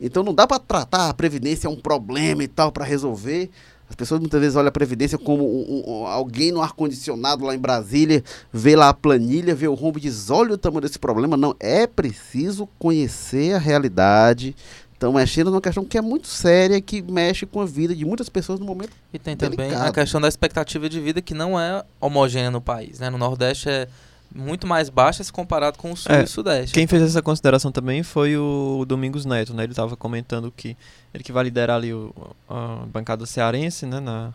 [0.00, 3.50] Então não dá para tratar a previdência é um problema e tal para resolver.
[3.88, 7.54] As pessoas muitas vezes olham a previdência como um- um- alguém no ar condicionado lá
[7.56, 10.98] em Brasília, vê lá a planilha, vê o rombo e diz: olha o tamanho desse
[10.98, 11.36] problema.
[11.36, 14.54] Não, é preciso conhecer a realidade.
[14.92, 18.28] Estão mexendo numa questão que é muito séria, que mexe com a vida de muitas
[18.28, 18.90] pessoas no momento.
[19.12, 19.94] E tem também a Delicado.
[19.94, 23.08] questão da expectativa de vida que não é homogênea no país, né?
[23.10, 23.88] No Nordeste é
[24.34, 26.72] muito mais baixa se comparado com o Sul É, e o Sudeste.
[26.72, 29.64] Quem fez essa consideração também foi o Domingos Neto, né?
[29.64, 30.76] Ele estava comentando que
[31.12, 32.14] ele que vai liderar ali o-
[32.48, 33.98] a bancada cearense, né?
[34.00, 34.32] Na,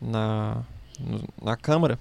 [0.00, 0.56] na,
[1.00, 1.98] no- na Câmara.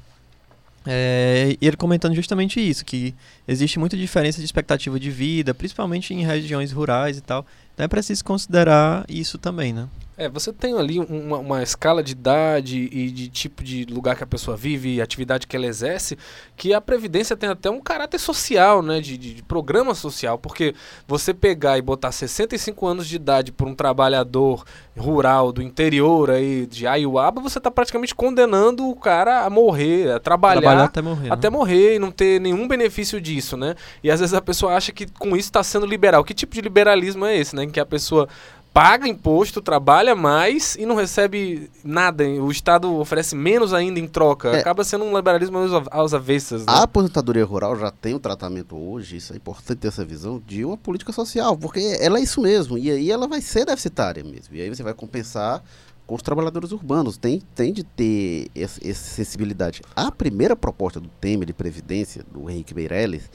[0.88, 3.15] É, e ele comentando justamente isso, que
[3.47, 7.43] existe muita diferença de expectativa de vida, principalmente em regiões rurais e tal.
[7.75, 9.88] Então é preciso considerar isso também, né?
[10.17, 14.23] É, você tem ali uma, uma escala de idade e de tipo de lugar que
[14.23, 16.17] a pessoa vive e atividade que ela exerce,
[16.55, 19.01] que a Previdência tem até um caráter social, né?
[19.01, 20.73] De, de, de programa social, porque
[21.05, 24.63] você pegar e botar 65 anos de idade por um trabalhador
[24.97, 30.19] rural do interior aí de Aiuaba, você está praticamente condenando o cara a morrer, a
[30.19, 31.33] trabalhar, Trabalhar até morrer.
[31.33, 31.57] até né?
[31.57, 33.75] morrer e não ter nenhum benefício disso, né?
[34.01, 36.23] E às vezes a pessoa acha que com isso está sendo liberal.
[36.23, 37.64] Que tipo de liberalismo é esse, né?
[37.65, 38.28] Em que a pessoa
[38.75, 42.25] paga imposto, trabalha mais e não recebe nada.
[42.25, 44.49] O Estado oferece menos ainda em troca.
[44.49, 44.60] É.
[44.60, 45.58] Acaba sendo um liberalismo
[45.89, 46.73] aos avessas, né?
[46.73, 50.65] A aposentadoria rural já tem um tratamento hoje, isso é importante ter essa visão, de
[50.65, 54.54] uma política social, porque ela é isso mesmo, e aí ela vai ser deficitária mesmo.
[54.54, 55.63] E aí você vai compensar
[56.06, 59.84] com os trabalhadores urbanos, tem, tem de ter essa, essa sensibilidade.
[59.95, 63.32] A primeira proposta do Temer de Previdência, do Henrique Meirelles,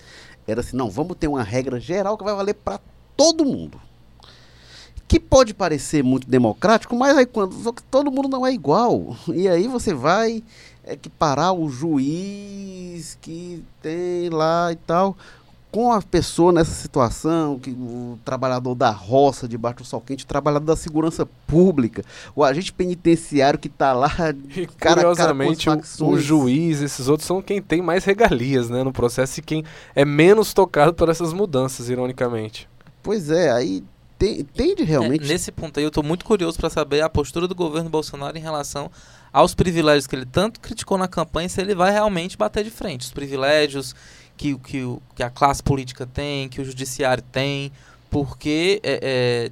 [0.47, 2.79] era assim, não, vamos ter uma regra geral que vai valer para
[3.17, 3.81] todo mundo.
[5.11, 9.17] Que pode parecer muito democrático, mas aí quando que todo mundo não é igual.
[9.35, 10.41] E aí você vai
[10.87, 15.17] equiparar o juiz que tem lá e tal
[15.73, 20.29] com a pessoa nessa situação, que o trabalhador da roça, debaixo do sol quente, o
[20.29, 24.11] trabalhador da segurança pública, o agente penitenciário que está lá,
[24.57, 28.83] e, cara, curiosamente, cara o, o, juiz, esses outros são quem tem mais regalias né,
[28.83, 32.69] no processo e quem é menos tocado por essas mudanças, ironicamente.
[33.03, 33.85] Pois é, aí
[34.21, 35.25] tem, tende realmente...
[35.25, 38.37] É, nesse ponto aí eu estou muito curioso para saber a postura do governo Bolsonaro
[38.37, 38.91] em relação
[39.33, 43.01] aos privilégios que ele tanto criticou na campanha, se ele vai realmente bater de frente.
[43.01, 43.95] Os privilégios
[44.37, 44.83] que, que,
[45.17, 47.73] que a classe política tem, que o judiciário tem,
[48.11, 49.51] porque é, é,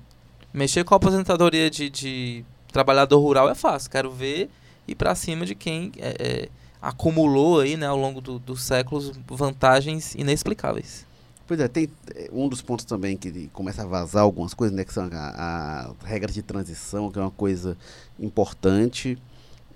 [0.52, 3.90] mexer com a aposentadoria de, de, trabalhador rural é fácil.
[3.90, 4.50] Quero ver
[4.86, 6.48] ir para cima de quem é, é,
[6.82, 11.07] acumulou aí, né, ao longo do, dos séculos vantagens inexplicáveis.
[11.48, 14.84] Pois é, tem é, um dos pontos também que começa a vazar algumas coisas, né,
[14.84, 17.74] que são a, a regra de transição, que é uma coisa
[18.20, 19.16] importante.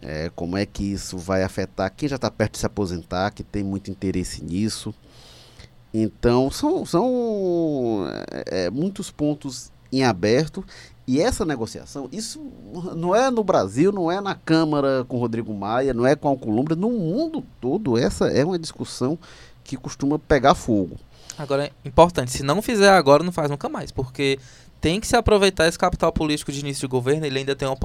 [0.03, 3.43] É, como é que isso vai afetar quem já está perto de se aposentar, que
[3.43, 4.95] tem muito interesse nisso.
[5.95, 10.63] Então, são, são é, é, muitos pontos em aberto.
[11.07, 12.39] E essa negociação, isso
[12.95, 16.31] não é no Brasil, não é na Câmara com Rodrigo Maia, não é com a
[16.31, 19.19] Alcolumbre, no mundo todo, essa é uma discussão
[19.65, 20.99] que costuma pegar fogo.
[21.39, 24.39] Agora, é importante, se não fizer agora, não faz nunca mais, porque
[24.81, 27.77] tem que se aproveitar esse capital político de início de governo, ele ainda tem uma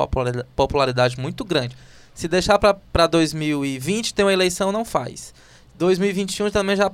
[0.56, 1.76] popularidade muito grande.
[2.14, 5.34] Se deixar para 2020, tem uma eleição, não faz.
[5.78, 6.92] 2021 também já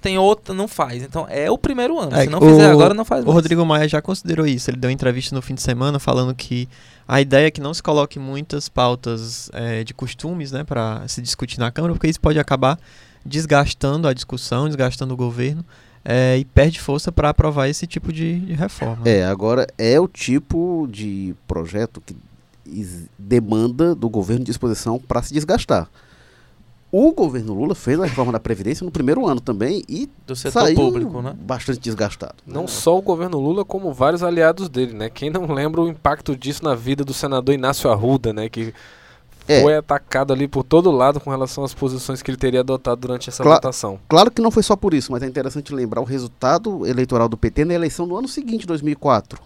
[0.00, 1.02] tem outra, não faz.
[1.02, 2.14] Então é o primeiro ano.
[2.14, 3.30] É, Se não o, fizer agora, não faz mais.
[3.30, 4.70] O Rodrigo Maia já considerou isso.
[4.70, 6.68] Ele deu uma entrevista no fim de semana falando que
[7.08, 11.22] a ideia é que não se coloque muitas pautas é, de costumes né, para se
[11.22, 12.78] discutir na Câmara, porque isso pode acabar
[13.24, 15.64] desgastando a discussão, desgastando o governo.
[16.08, 19.00] É, e perde força para aprovar esse tipo de, de reforma.
[19.04, 22.16] É, agora é o tipo de projeto que
[23.18, 25.88] demanda do governo disposição para se desgastar.
[26.92, 30.62] O governo Lula fez a reforma da Previdência no primeiro ano também e do setor
[30.62, 31.34] saiu público, né?
[31.38, 32.36] bastante desgastado.
[32.46, 32.68] Não é.
[32.68, 35.10] só o governo Lula, como vários aliados dele, né?
[35.10, 38.48] Quem não lembra o impacto disso na vida do senador Inácio Arruda, né?
[38.48, 38.72] Que
[39.48, 39.62] é.
[39.62, 43.28] foi atacado ali por todo lado com relação às posições que ele teria adotado durante
[43.28, 43.98] essa Cla votação.
[44.08, 47.36] Claro que não foi só por isso, mas é interessante lembrar o resultado eleitoral do
[47.36, 49.40] PT na eleição do ano seguinte, 2004.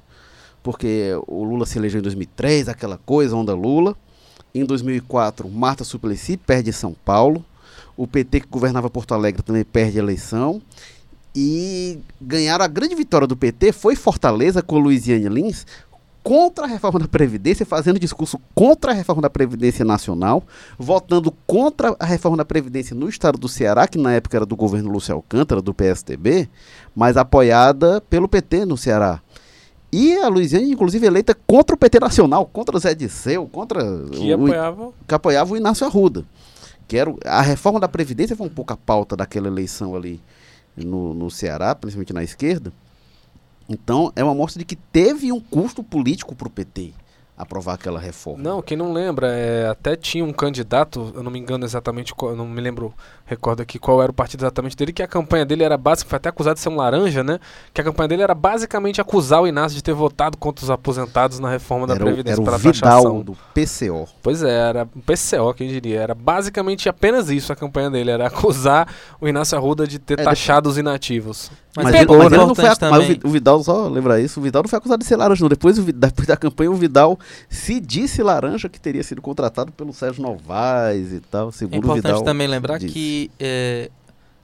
[0.63, 3.97] Porque o Lula se elegeu em 2003, aquela coisa, onda Lula.
[4.55, 7.45] Em 2004, Marta Suplicy perde São Paulo.
[7.97, 10.61] O PT que governava Porto Alegre também perde a eleição.
[11.35, 15.65] E ganharam a grande vitória do PT foi Fortaleza com Luiziane Lins
[16.23, 20.43] contra a reforma da Previdência, fazendo discurso contra a reforma da Previdência Nacional,
[20.79, 24.57] votando contra a reforma da Previdência no estado do Ceará, que na época era do
[24.57, 26.49] governo Lúcio Alcântara, do PSTB,
[26.95, 29.21] mas apoiada pelo PT no Ceará.
[29.93, 34.33] E a Luiziane, inclusive, eleita contra o PT Nacional, contra o Zé Disseu, contra que
[34.33, 34.93] o, apoiava...
[35.09, 36.25] que apoiava o Inácio Arruda.
[36.87, 40.21] Que era, a reforma da Previdência foi um pouco a pauta daquela eleição ali
[40.77, 42.73] no, no Ceará, principalmente na esquerda.
[43.73, 46.93] Então, é uma mostra de que teve um custo político para o PT
[47.41, 48.43] aprovar aquela reforma.
[48.43, 52.37] Não, quem não lembra, é, até tinha um candidato, eu não me engano exatamente, eu
[52.37, 52.93] não me lembro,
[53.25, 56.17] recordo aqui qual era o partido exatamente dele, que a campanha dele era básica, foi
[56.17, 57.41] até acusado de ser um laranja, né?
[57.73, 61.39] Que a campanha dele era basicamente acusar o Inácio de ter votado contra os aposentados
[61.39, 63.23] na reforma da era Previdência o, era pela o Vidal taxação.
[63.23, 64.09] do PCO.
[64.23, 66.01] Pois é, era PCO, quem diria.
[66.01, 68.87] Era basicamente apenas isso a campanha dele, era acusar
[69.21, 70.75] o Inácio Arruda de ter é, taxado depois...
[70.75, 71.51] os inativos.
[71.77, 72.37] Mas, mas, pegou, mas, né?
[72.37, 75.07] não foi a, mas o Vidal, só lembrar isso, o Vidal não foi acusado de
[75.07, 75.49] ser laranja, não.
[75.49, 77.19] Depois, depois da campanha, o Vidal
[77.49, 81.53] se disse laranja que teria sido contratado pelo Sérgio Novaes e tal.
[81.53, 82.93] Seguro é importante Vidal também lembrar disse.
[82.93, 83.91] que é,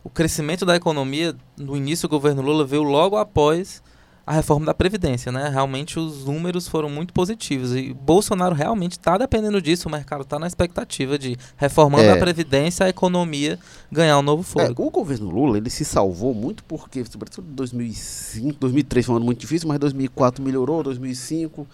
[0.03, 3.83] o crescimento da economia no início do governo Lula veio logo após
[4.27, 5.49] a reforma da Previdência, né?
[5.49, 10.37] Realmente os números foram muito positivos e Bolsonaro realmente está dependendo disso, o mercado está
[10.37, 12.13] na expectativa de reformando é.
[12.13, 13.57] a Previdência, a economia
[13.91, 14.83] ganhar um novo fôlego.
[14.83, 19.27] É, o governo Lula, ele se salvou muito porque, sobretudo 2005, 2003 foi um ano
[19.27, 21.65] muito difícil, mas 2004 melhorou, 2005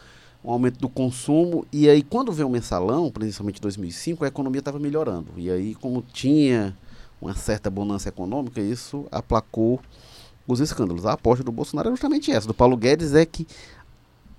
[0.44, 4.58] um aumento do consumo e aí quando veio o mensalão, principalmente em 2005, a economia
[4.58, 5.28] estava melhorando.
[5.36, 6.76] E aí como tinha
[7.20, 9.80] uma certa bonança econômica, isso aplacou
[10.46, 11.06] os escândalos.
[11.06, 13.46] A aposta do Bolsonaro é justamente essa, do Paulo Guedes, é que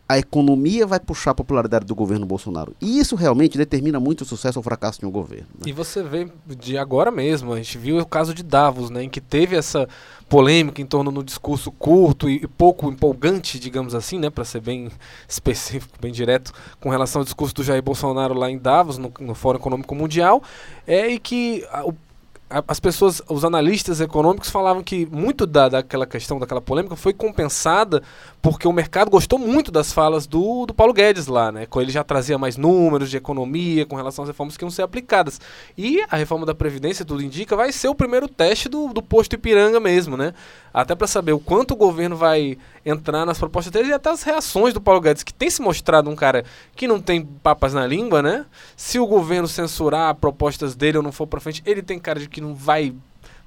[0.08, 2.76] a economia vai puxar a popularidade do governo Bolsonaro.
[2.82, 5.48] E isso realmente determina muito o sucesso ou fracasso de um governo.
[5.56, 5.63] Né?
[5.68, 9.10] E você vê de agora mesmo, a gente viu o caso de Davos, né, em
[9.10, 9.88] que teve essa
[10.28, 14.92] polêmica em torno do discurso curto e, pouco empolgante, digamos assim, né, para ser bem
[15.28, 19.34] específico, bem direto, com relação ao discurso do Jair Bolsonaro lá em Davos, no, no
[19.34, 20.43] Fórum Econômico Mundial,
[20.86, 21.95] é e que a, o
[22.68, 28.04] as pessoas, os analistas econômicos falavam que muito da, daquela questão, daquela polêmica, foi compensada
[28.44, 31.66] porque o mercado gostou muito das falas do, do Paulo Guedes lá, né?
[31.78, 35.39] Ele já trazia mais números de economia com relação às reformas que iam ser aplicadas.
[35.78, 39.36] E a reforma da Previdência, tudo indica, vai ser o primeiro teste do, do posto
[39.36, 40.34] Ipiranga mesmo, né?
[40.74, 44.24] Até para saber o quanto o governo vai entrar nas propostas dele e até as
[44.24, 46.44] reações do Paulo Guedes, que tem se mostrado um cara
[46.76, 48.46] que não tem papas na língua, né?
[48.76, 52.28] Se o governo censurar propostas dele ou não for para frente, ele tem cara de
[52.28, 52.94] que não vai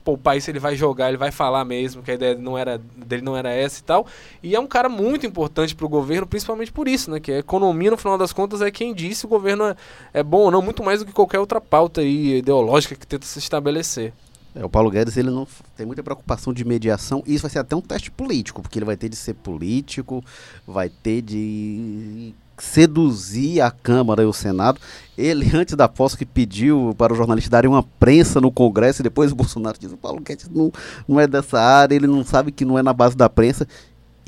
[0.06, 3.22] poupar isso, ele vai jogar, ele vai falar mesmo que a ideia não era, dele
[3.22, 4.06] não era essa e tal.
[4.40, 7.18] E é um cara muito importante para o governo, principalmente por isso, né?
[7.18, 9.76] Que a economia, no final das contas, é quem diz se o governo é,
[10.14, 13.26] é bom ou não, muito mais do que qualquer outra pauta aí, ideológica que tenta
[13.26, 14.12] se estabelecer.
[14.54, 15.46] É, o Paulo Guedes ele não
[15.76, 17.24] tem muita preocupação de mediação.
[17.26, 20.24] E isso vai ser até um teste político, porque ele vai ter de ser político,
[20.64, 24.80] vai ter de seduzir a Câmara e o Senado.
[25.16, 29.04] Ele, antes da posse, que pediu para os jornalistas darem uma prensa no Congresso, e
[29.04, 30.72] depois o Bolsonaro diz: o Paulo Guedes não,
[31.08, 33.66] não é dessa área, ele não sabe que não é na base da prensa.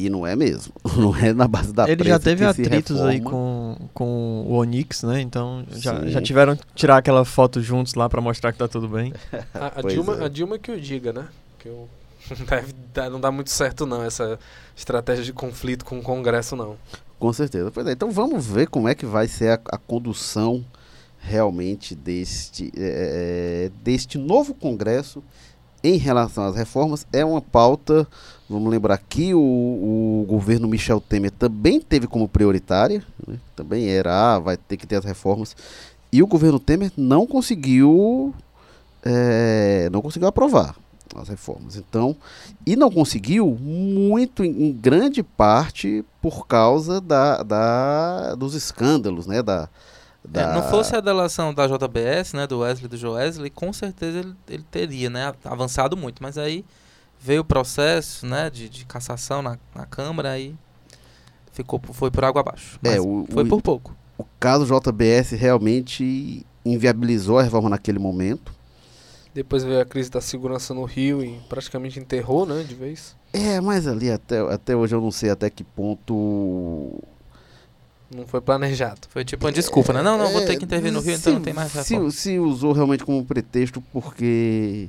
[0.01, 0.73] E não é mesmo.
[0.97, 2.11] Não é na base da Ele prensa.
[2.11, 5.21] já teve atritos aí com, com o Onix, né?
[5.21, 6.11] Então já, Sim.
[6.11, 9.13] já tiveram que tirar aquela foto juntos lá pra mostrar que tá tudo bem.
[9.53, 10.25] A, a Dilma, é.
[10.25, 11.27] a Dilma que o diga, né?
[11.59, 11.89] Que eu,
[12.31, 14.39] não, deve não dá muito certo não, essa
[14.77, 16.77] estratégia de conflito com o Congresso, não.
[17.19, 17.71] Com certeza.
[17.71, 20.65] Pois é, então vamos ver como é que vai ser a, a condução
[21.21, 25.23] realmente deste, eh, deste novo Congresso
[25.83, 27.07] em relação às reformas.
[27.13, 28.07] É uma pauta,
[28.49, 33.39] vamos lembrar que o, o governo Michel Temer também teve como prioritária, né?
[33.57, 35.57] também era, ah, vai ter que ter as reformas,
[36.13, 38.33] e o governo Temer não conseguiu,
[39.05, 40.77] eh, não conseguiu aprovar
[41.17, 41.77] as reformas.
[41.77, 42.17] Então,
[42.67, 49.69] e não conseguiu muito em, grande parte por causa da, da dos escândalos, né, da,
[50.25, 53.73] É, da não fosse a delação da JBS, né, do Wesley e do Joesley, com
[53.73, 56.23] certeza ele, ele teria, né, avançado muito.
[56.23, 56.65] Mas aí
[57.21, 60.55] veio o processo, né, de, de cassação na, na Câmara e
[61.53, 62.79] ficou, foi por água abaixo.
[62.85, 63.97] É, o- foi o- por pouco.
[64.17, 68.53] o caso JBS realmente inviabilizou a reforma naquele momento.
[69.35, 73.15] Depois veio a crise da segurança no Rio e praticamente enterrou, né, de vez.
[73.33, 76.99] É, mas ali até, até hoje eu não sei até que ponto
[78.15, 79.01] Não foi planejado.
[79.11, 80.03] Foi tipo uma desculpa, né?
[80.03, 81.79] Não, não, vou ter que É, intervir no Rio, se- então não tem mais se,
[81.79, 82.11] reforma.
[82.11, 84.89] se usou realmente como pretexto porque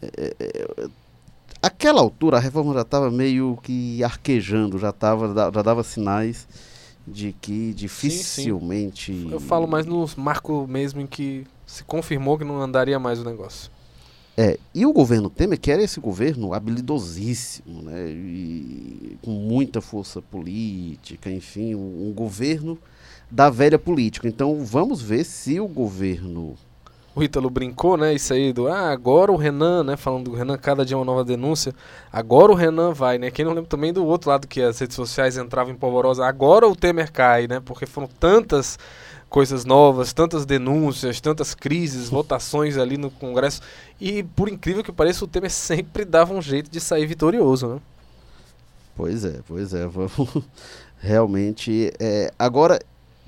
[0.00, 0.88] é, é,
[1.62, 6.48] aquela altura a reforma já estava meio que arquejando, já, tava, já dava sinais
[7.06, 9.28] de que dificilmente.
[9.30, 13.24] Eu falo mais no marco mesmo em que se confirmou que não andaria mais o
[13.24, 13.70] negócio.
[14.36, 20.22] É, e o governo Temer, que era esse governo habilidosíssimo, né, e com muita força
[20.22, 22.78] política, enfim, um, um governo
[23.30, 24.26] da velha política.
[24.26, 26.56] Então vamos ver se o governo
[27.14, 28.14] O Ítalo brincou, né?
[28.14, 29.96] Isso aí do ah, agora o Renan, né?
[29.96, 31.74] Falando do Renan, cada dia uma nova denúncia.
[32.12, 33.28] Agora o Renan vai, né?
[33.28, 36.24] Quem não lembra também do outro lado que as redes sociais entravam em polvorosa.
[36.24, 37.58] Agora o Temer cai, né?
[37.58, 38.78] Porque foram tantas
[39.28, 43.60] coisas novas, tantas denúncias, tantas crises, votações ali no Congresso.
[44.00, 47.80] E por incrível que pareça, o Temer sempre dava um jeito de sair vitorioso, né?
[48.96, 50.44] Pois é, pois é, vamos
[50.98, 51.92] realmente.
[52.00, 52.80] É, agora,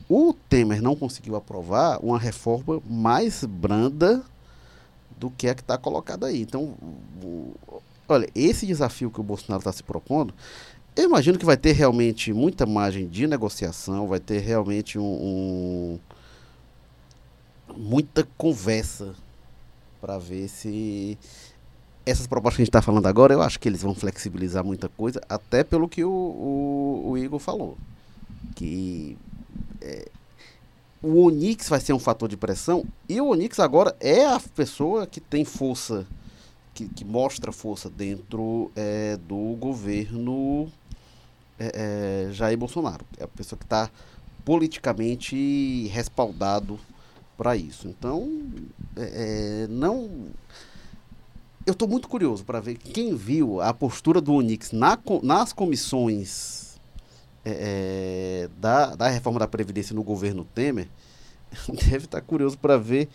[0.08, 4.22] o Temer não conseguiu aprovar uma reforma mais branda
[5.16, 6.40] do que a que está colocada aí.
[6.42, 6.74] Então,
[7.22, 7.54] o-
[8.08, 10.34] olha, esse desafio que o Bolsonaro está se propondo,
[11.00, 15.98] eu imagino que vai ter realmente muita margem de negociação, vai ter realmente um, um-
[17.76, 19.14] muita conversa
[20.00, 21.16] para ver se
[22.04, 24.88] essas propostas que a gente está falando agora, eu acho que eles vão flexibilizar muita
[24.88, 27.76] coisa, até pelo que o, o, o Igor falou.
[28.56, 29.16] Que
[29.80, 30.08] é,
[31.02, 35.06] o Onix vai ser um fator de pressão, e o Onix agora é a pessoa
[35.06, 36.06] que tem força,
[36.74, 40.70] que, que mostra força dentro é, do governo
[41.60, 43.04] é, é, Jair Bolsonaro.
[43.18, 43.90] É a pessoa que está
[44.44, 46.80] politicamente respaldado
[47.36, 47.86] para isso.
[47.86, 48.28] Então,
[48.96, 50.28] é, é, não
[51.66, 56.80] eu estou muito curioso para ver quem viu a postura do Onix na nas comissões
[57.44, 57.50] é,
[58.44, 60.88] é, da, da reforma da Previdência no governo Temer,
[61.68, 63.08] deve estar curioso para ver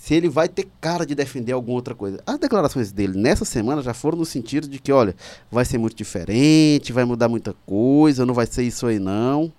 [0.00, 2.22] se ele vai ter cara de defender alguma outra coisa.
[2.26, 5.14] As declarações dele nessa semana já foram no sentido de que, olha,
[5.50, 9.52] vai ser muito diferente, vai mudar muita coisa, não vai ser isso aí não.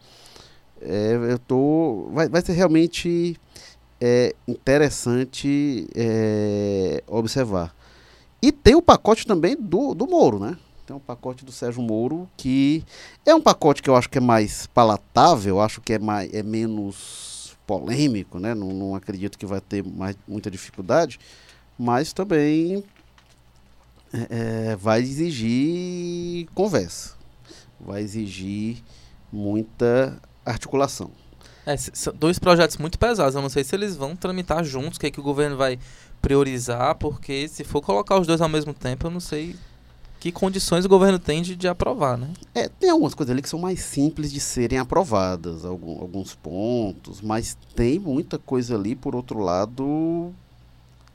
[0.81, 3.37] É, eu tô, vai, vai ser realmente
[4.01, 7.71] é, interessante é, observar.
[8.41, 10.57] E tem o pacote também do, do Moro, né?
[10.87, 12.83] Tem o pacote do Sérgio Moro, que
[13.23, 16.41] é um pacote que eu acho que é mais palatável, acho que é, mais, é
[16.41, 17.40] menos
[17.71, 18.53] polêmico, né?
[18.53, 21.17] Não, não acredito que vai ter mais, muita dificuldade,
[21.79, 22.83] mas também
[24.11, 27.15] é, é, vai exigir conversa,
[27.79, 28.83] vai exigir
[29.31, 31.11] muita articulação.
[31.65, 33.35] É, são dois projetos muito pesados.
[33.35, 35.79] Eu não sei se eles vão tramitar juntos, o que, é que o governo vai
[36.21, 39.55] priorizar, porque se for colocar os dois ao mesmo tempo, eu não sei
[40.21, 42.29] que condições o governo tem de, de aprovar, né?
[42.53, 47.21] É, tem algumas coisas ali que são mais simples de serem aprovadas, algum, alguns pontos,
[47.21, 50.31] mas tem muita coisa ali, por outro lado,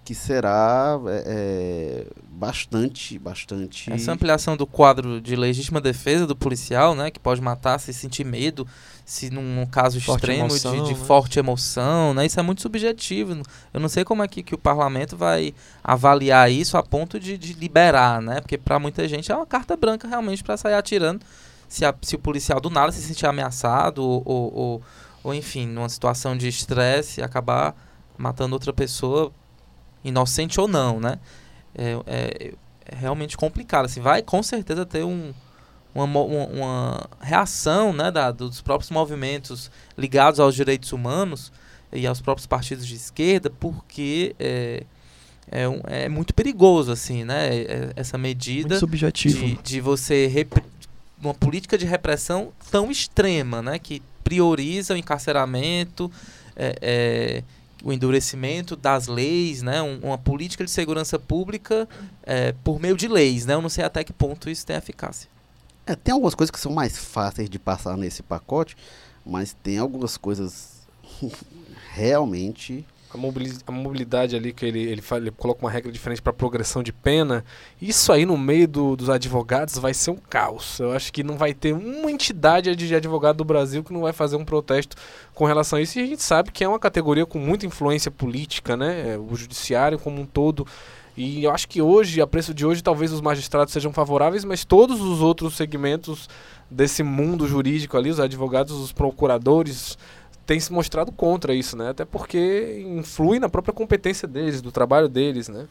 [0.04, 3.92] que será é, é, bastante, bastante...
[3.92, 8.24] Essa ampliação do quadro de legítima defesa do policial, né, que pode matar se sentir
[8.24, 8.66] medo,
[9.06, 11.06] se num caso forte extremo emoção, de, de né?
[11.06, 13.40] forte emoção, né, isso é muito subjetivo.
[13.72, 17.38] Eu não sei como é que, que o parlamento vai avaliar isso a ponto de,
[17.38, 21.24] de liberar, né, porque para muita gente é uma carta branca realmente para sair atirando
[21.68, 24.82] se, a, se o policial do nada se sentir ameaçado ou, ou, ou,
[25.22, 27.74] ou enfim, numa situação de estresse acabar
[28.18, 29.32] matando outra pessoa
[30.04, 31.18] inocente ou não, né?
[31.74, 32.54] É, é,
[32.86, 33.86] é realmente complicado.
[33.86, 35.34] Assim, vai com certeza ter um,
[36.04, 41.52] uma, uma, reação né, da, dos próprios movimentos ligados aos direitos humanos
[41.92, 44.84] e aos próprios partidos de esquerda, porque é,
[45.50, 48.78] é, um, é muito perigoso assim, né, é, é essa medida
[49.14, 50.46] de, de você
[51.20, 56.10] uma política de repressão tão extrema, né, que prioriza o encarceramento,
[56.54, 57.42] é, é
[57.84, 61.88] o endurecimento das leis, né, um, uma política de segurança pública
[62.22, 63.46] é, por meio de leis.
[63.46, 65.28] Né, eu não sei até que ponto isso tem eficácia.
[65.86, 68.76] É, tem algumas coisas que são mais fáceis de passar nesse pacote,
[69.24, 70.86] mas tem algumas coisas
[71.92, 72.84] realmente
[73.66, 77.44] a mobilidade ali que ele, ele, ele coloca uma regra diferente para progressão de pena,
[77.80, 80.78] isso aí no meio do, dos advogados vai ser um caos.
[80.78, 84.12] Eu acho que não vai ter uma entidade de advogado do Brasil que não vai
[84.12, 84.96] fazer um protesto
[85.34, 85.98] com relação a isso.
[85.98, 89.14] E a gente sabe que é uma categoria com muita influência política, né?
[89.14, 90.66] É, o judiciário como um todo.
[91.16, 94.64] E eu acho que hoje, a preço de hoje, talvez os magistrados sejam favoráveis, mas
[94.64, 96.28] todos os outros segmentos
[96.70, 99.96] desse mundo jurídico ali, os advogados, os procuradores,
[100.44, 101.90] tem se mostrado contra isso, né?
[101.90, 105.66] Até porque influi na própria competência deles, do trabalho deles, né?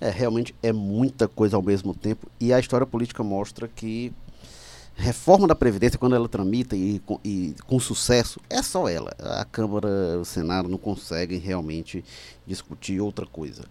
[0.00, 4.12] É, realmente é muita coisa ao mesmo tempo e a história política mostra que
[4.98, 9.12] reforma da Previdência, quando ela tramita e, e, com sucesso, é só ela.
[9.18, 9.88] A Câmara,
[10.20, 12.04] o Senado não conseguem realmente
[12.46, 13.64] discutir outra coisa.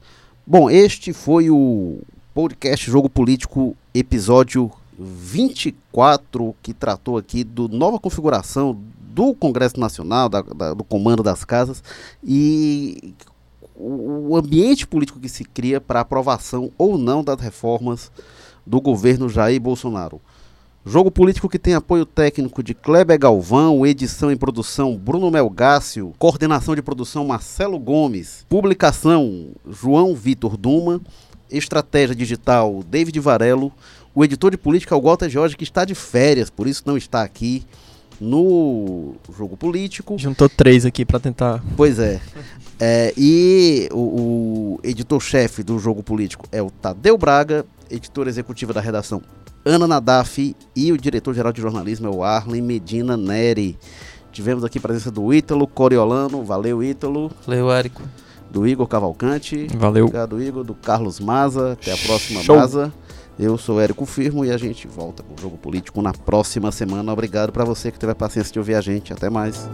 [0.49, 1.99] Bom, este foi o
[2.33, 10.41] podcast Jogo Político, episódio 24, que tratou aqui do nova configuração do Congresso Nacional, da,
[10.41, 11.83] da, do comando das casas,
[12.23, 13.13] e
[13.75, 18.09] o ambiente político que se cria para aprovação ou não das reformas
[18.65, 20.21] do governo Jair Bolsonaro.
[20.89, 26.73] Jogo político que tem apoio técnico de Kleber Galvão, edição e produção Bruno Melgácio, coordenação
[26.75, 31.01] de produção Marcelo Gomes, publicação João Vitor Duma,
[31.51, 33.73] estratégia digital David Varelo,
[34.15, 36.95] o editor de política é o Walter Jorge, que está de férias, por isso não
[36.95, 37.65] está aqui
[38.17, 40.17] no jogo político.
[40.17, 41.61] Juntou três aqui para tentar.
[41.75, 42.21] Pois é.
[42.79, 48.79] é e o, o editor-chefe do jogo político é o Tadeu Braga, editor executiva da
[48.79, 49.21] redação
[49.67, 53.77] Ana Nadaf e o diretor-geral de jornalismo é o Arlen Medina Neri.
[54.31, 56.41] Tivemos aqui a presença do Ítalo Coriolano.
[56.41, 57.29] Valeu, Ítalo.
[57.45, 58.01] Valeu, Érico.
[58.49, 59.67] Do Igor Cavalcante.
[59.75, 60.05] Valeu.
[60.05, 60.63] Obrigado, Igor.
[60.63, 61.73] Do Carlos Maza.
[61.73, 62.55] Até a próxima, Show.
[62.55, 62.93] Maza.
[63.37, 67.11] Eu sou Érico Firmo e a gente volta com o Jogo Político na próxima semana.
[67.11, 69.11] Obrigado para você que teve a paciência de ouvir a gente.
[69.11, 69.67] Até mais.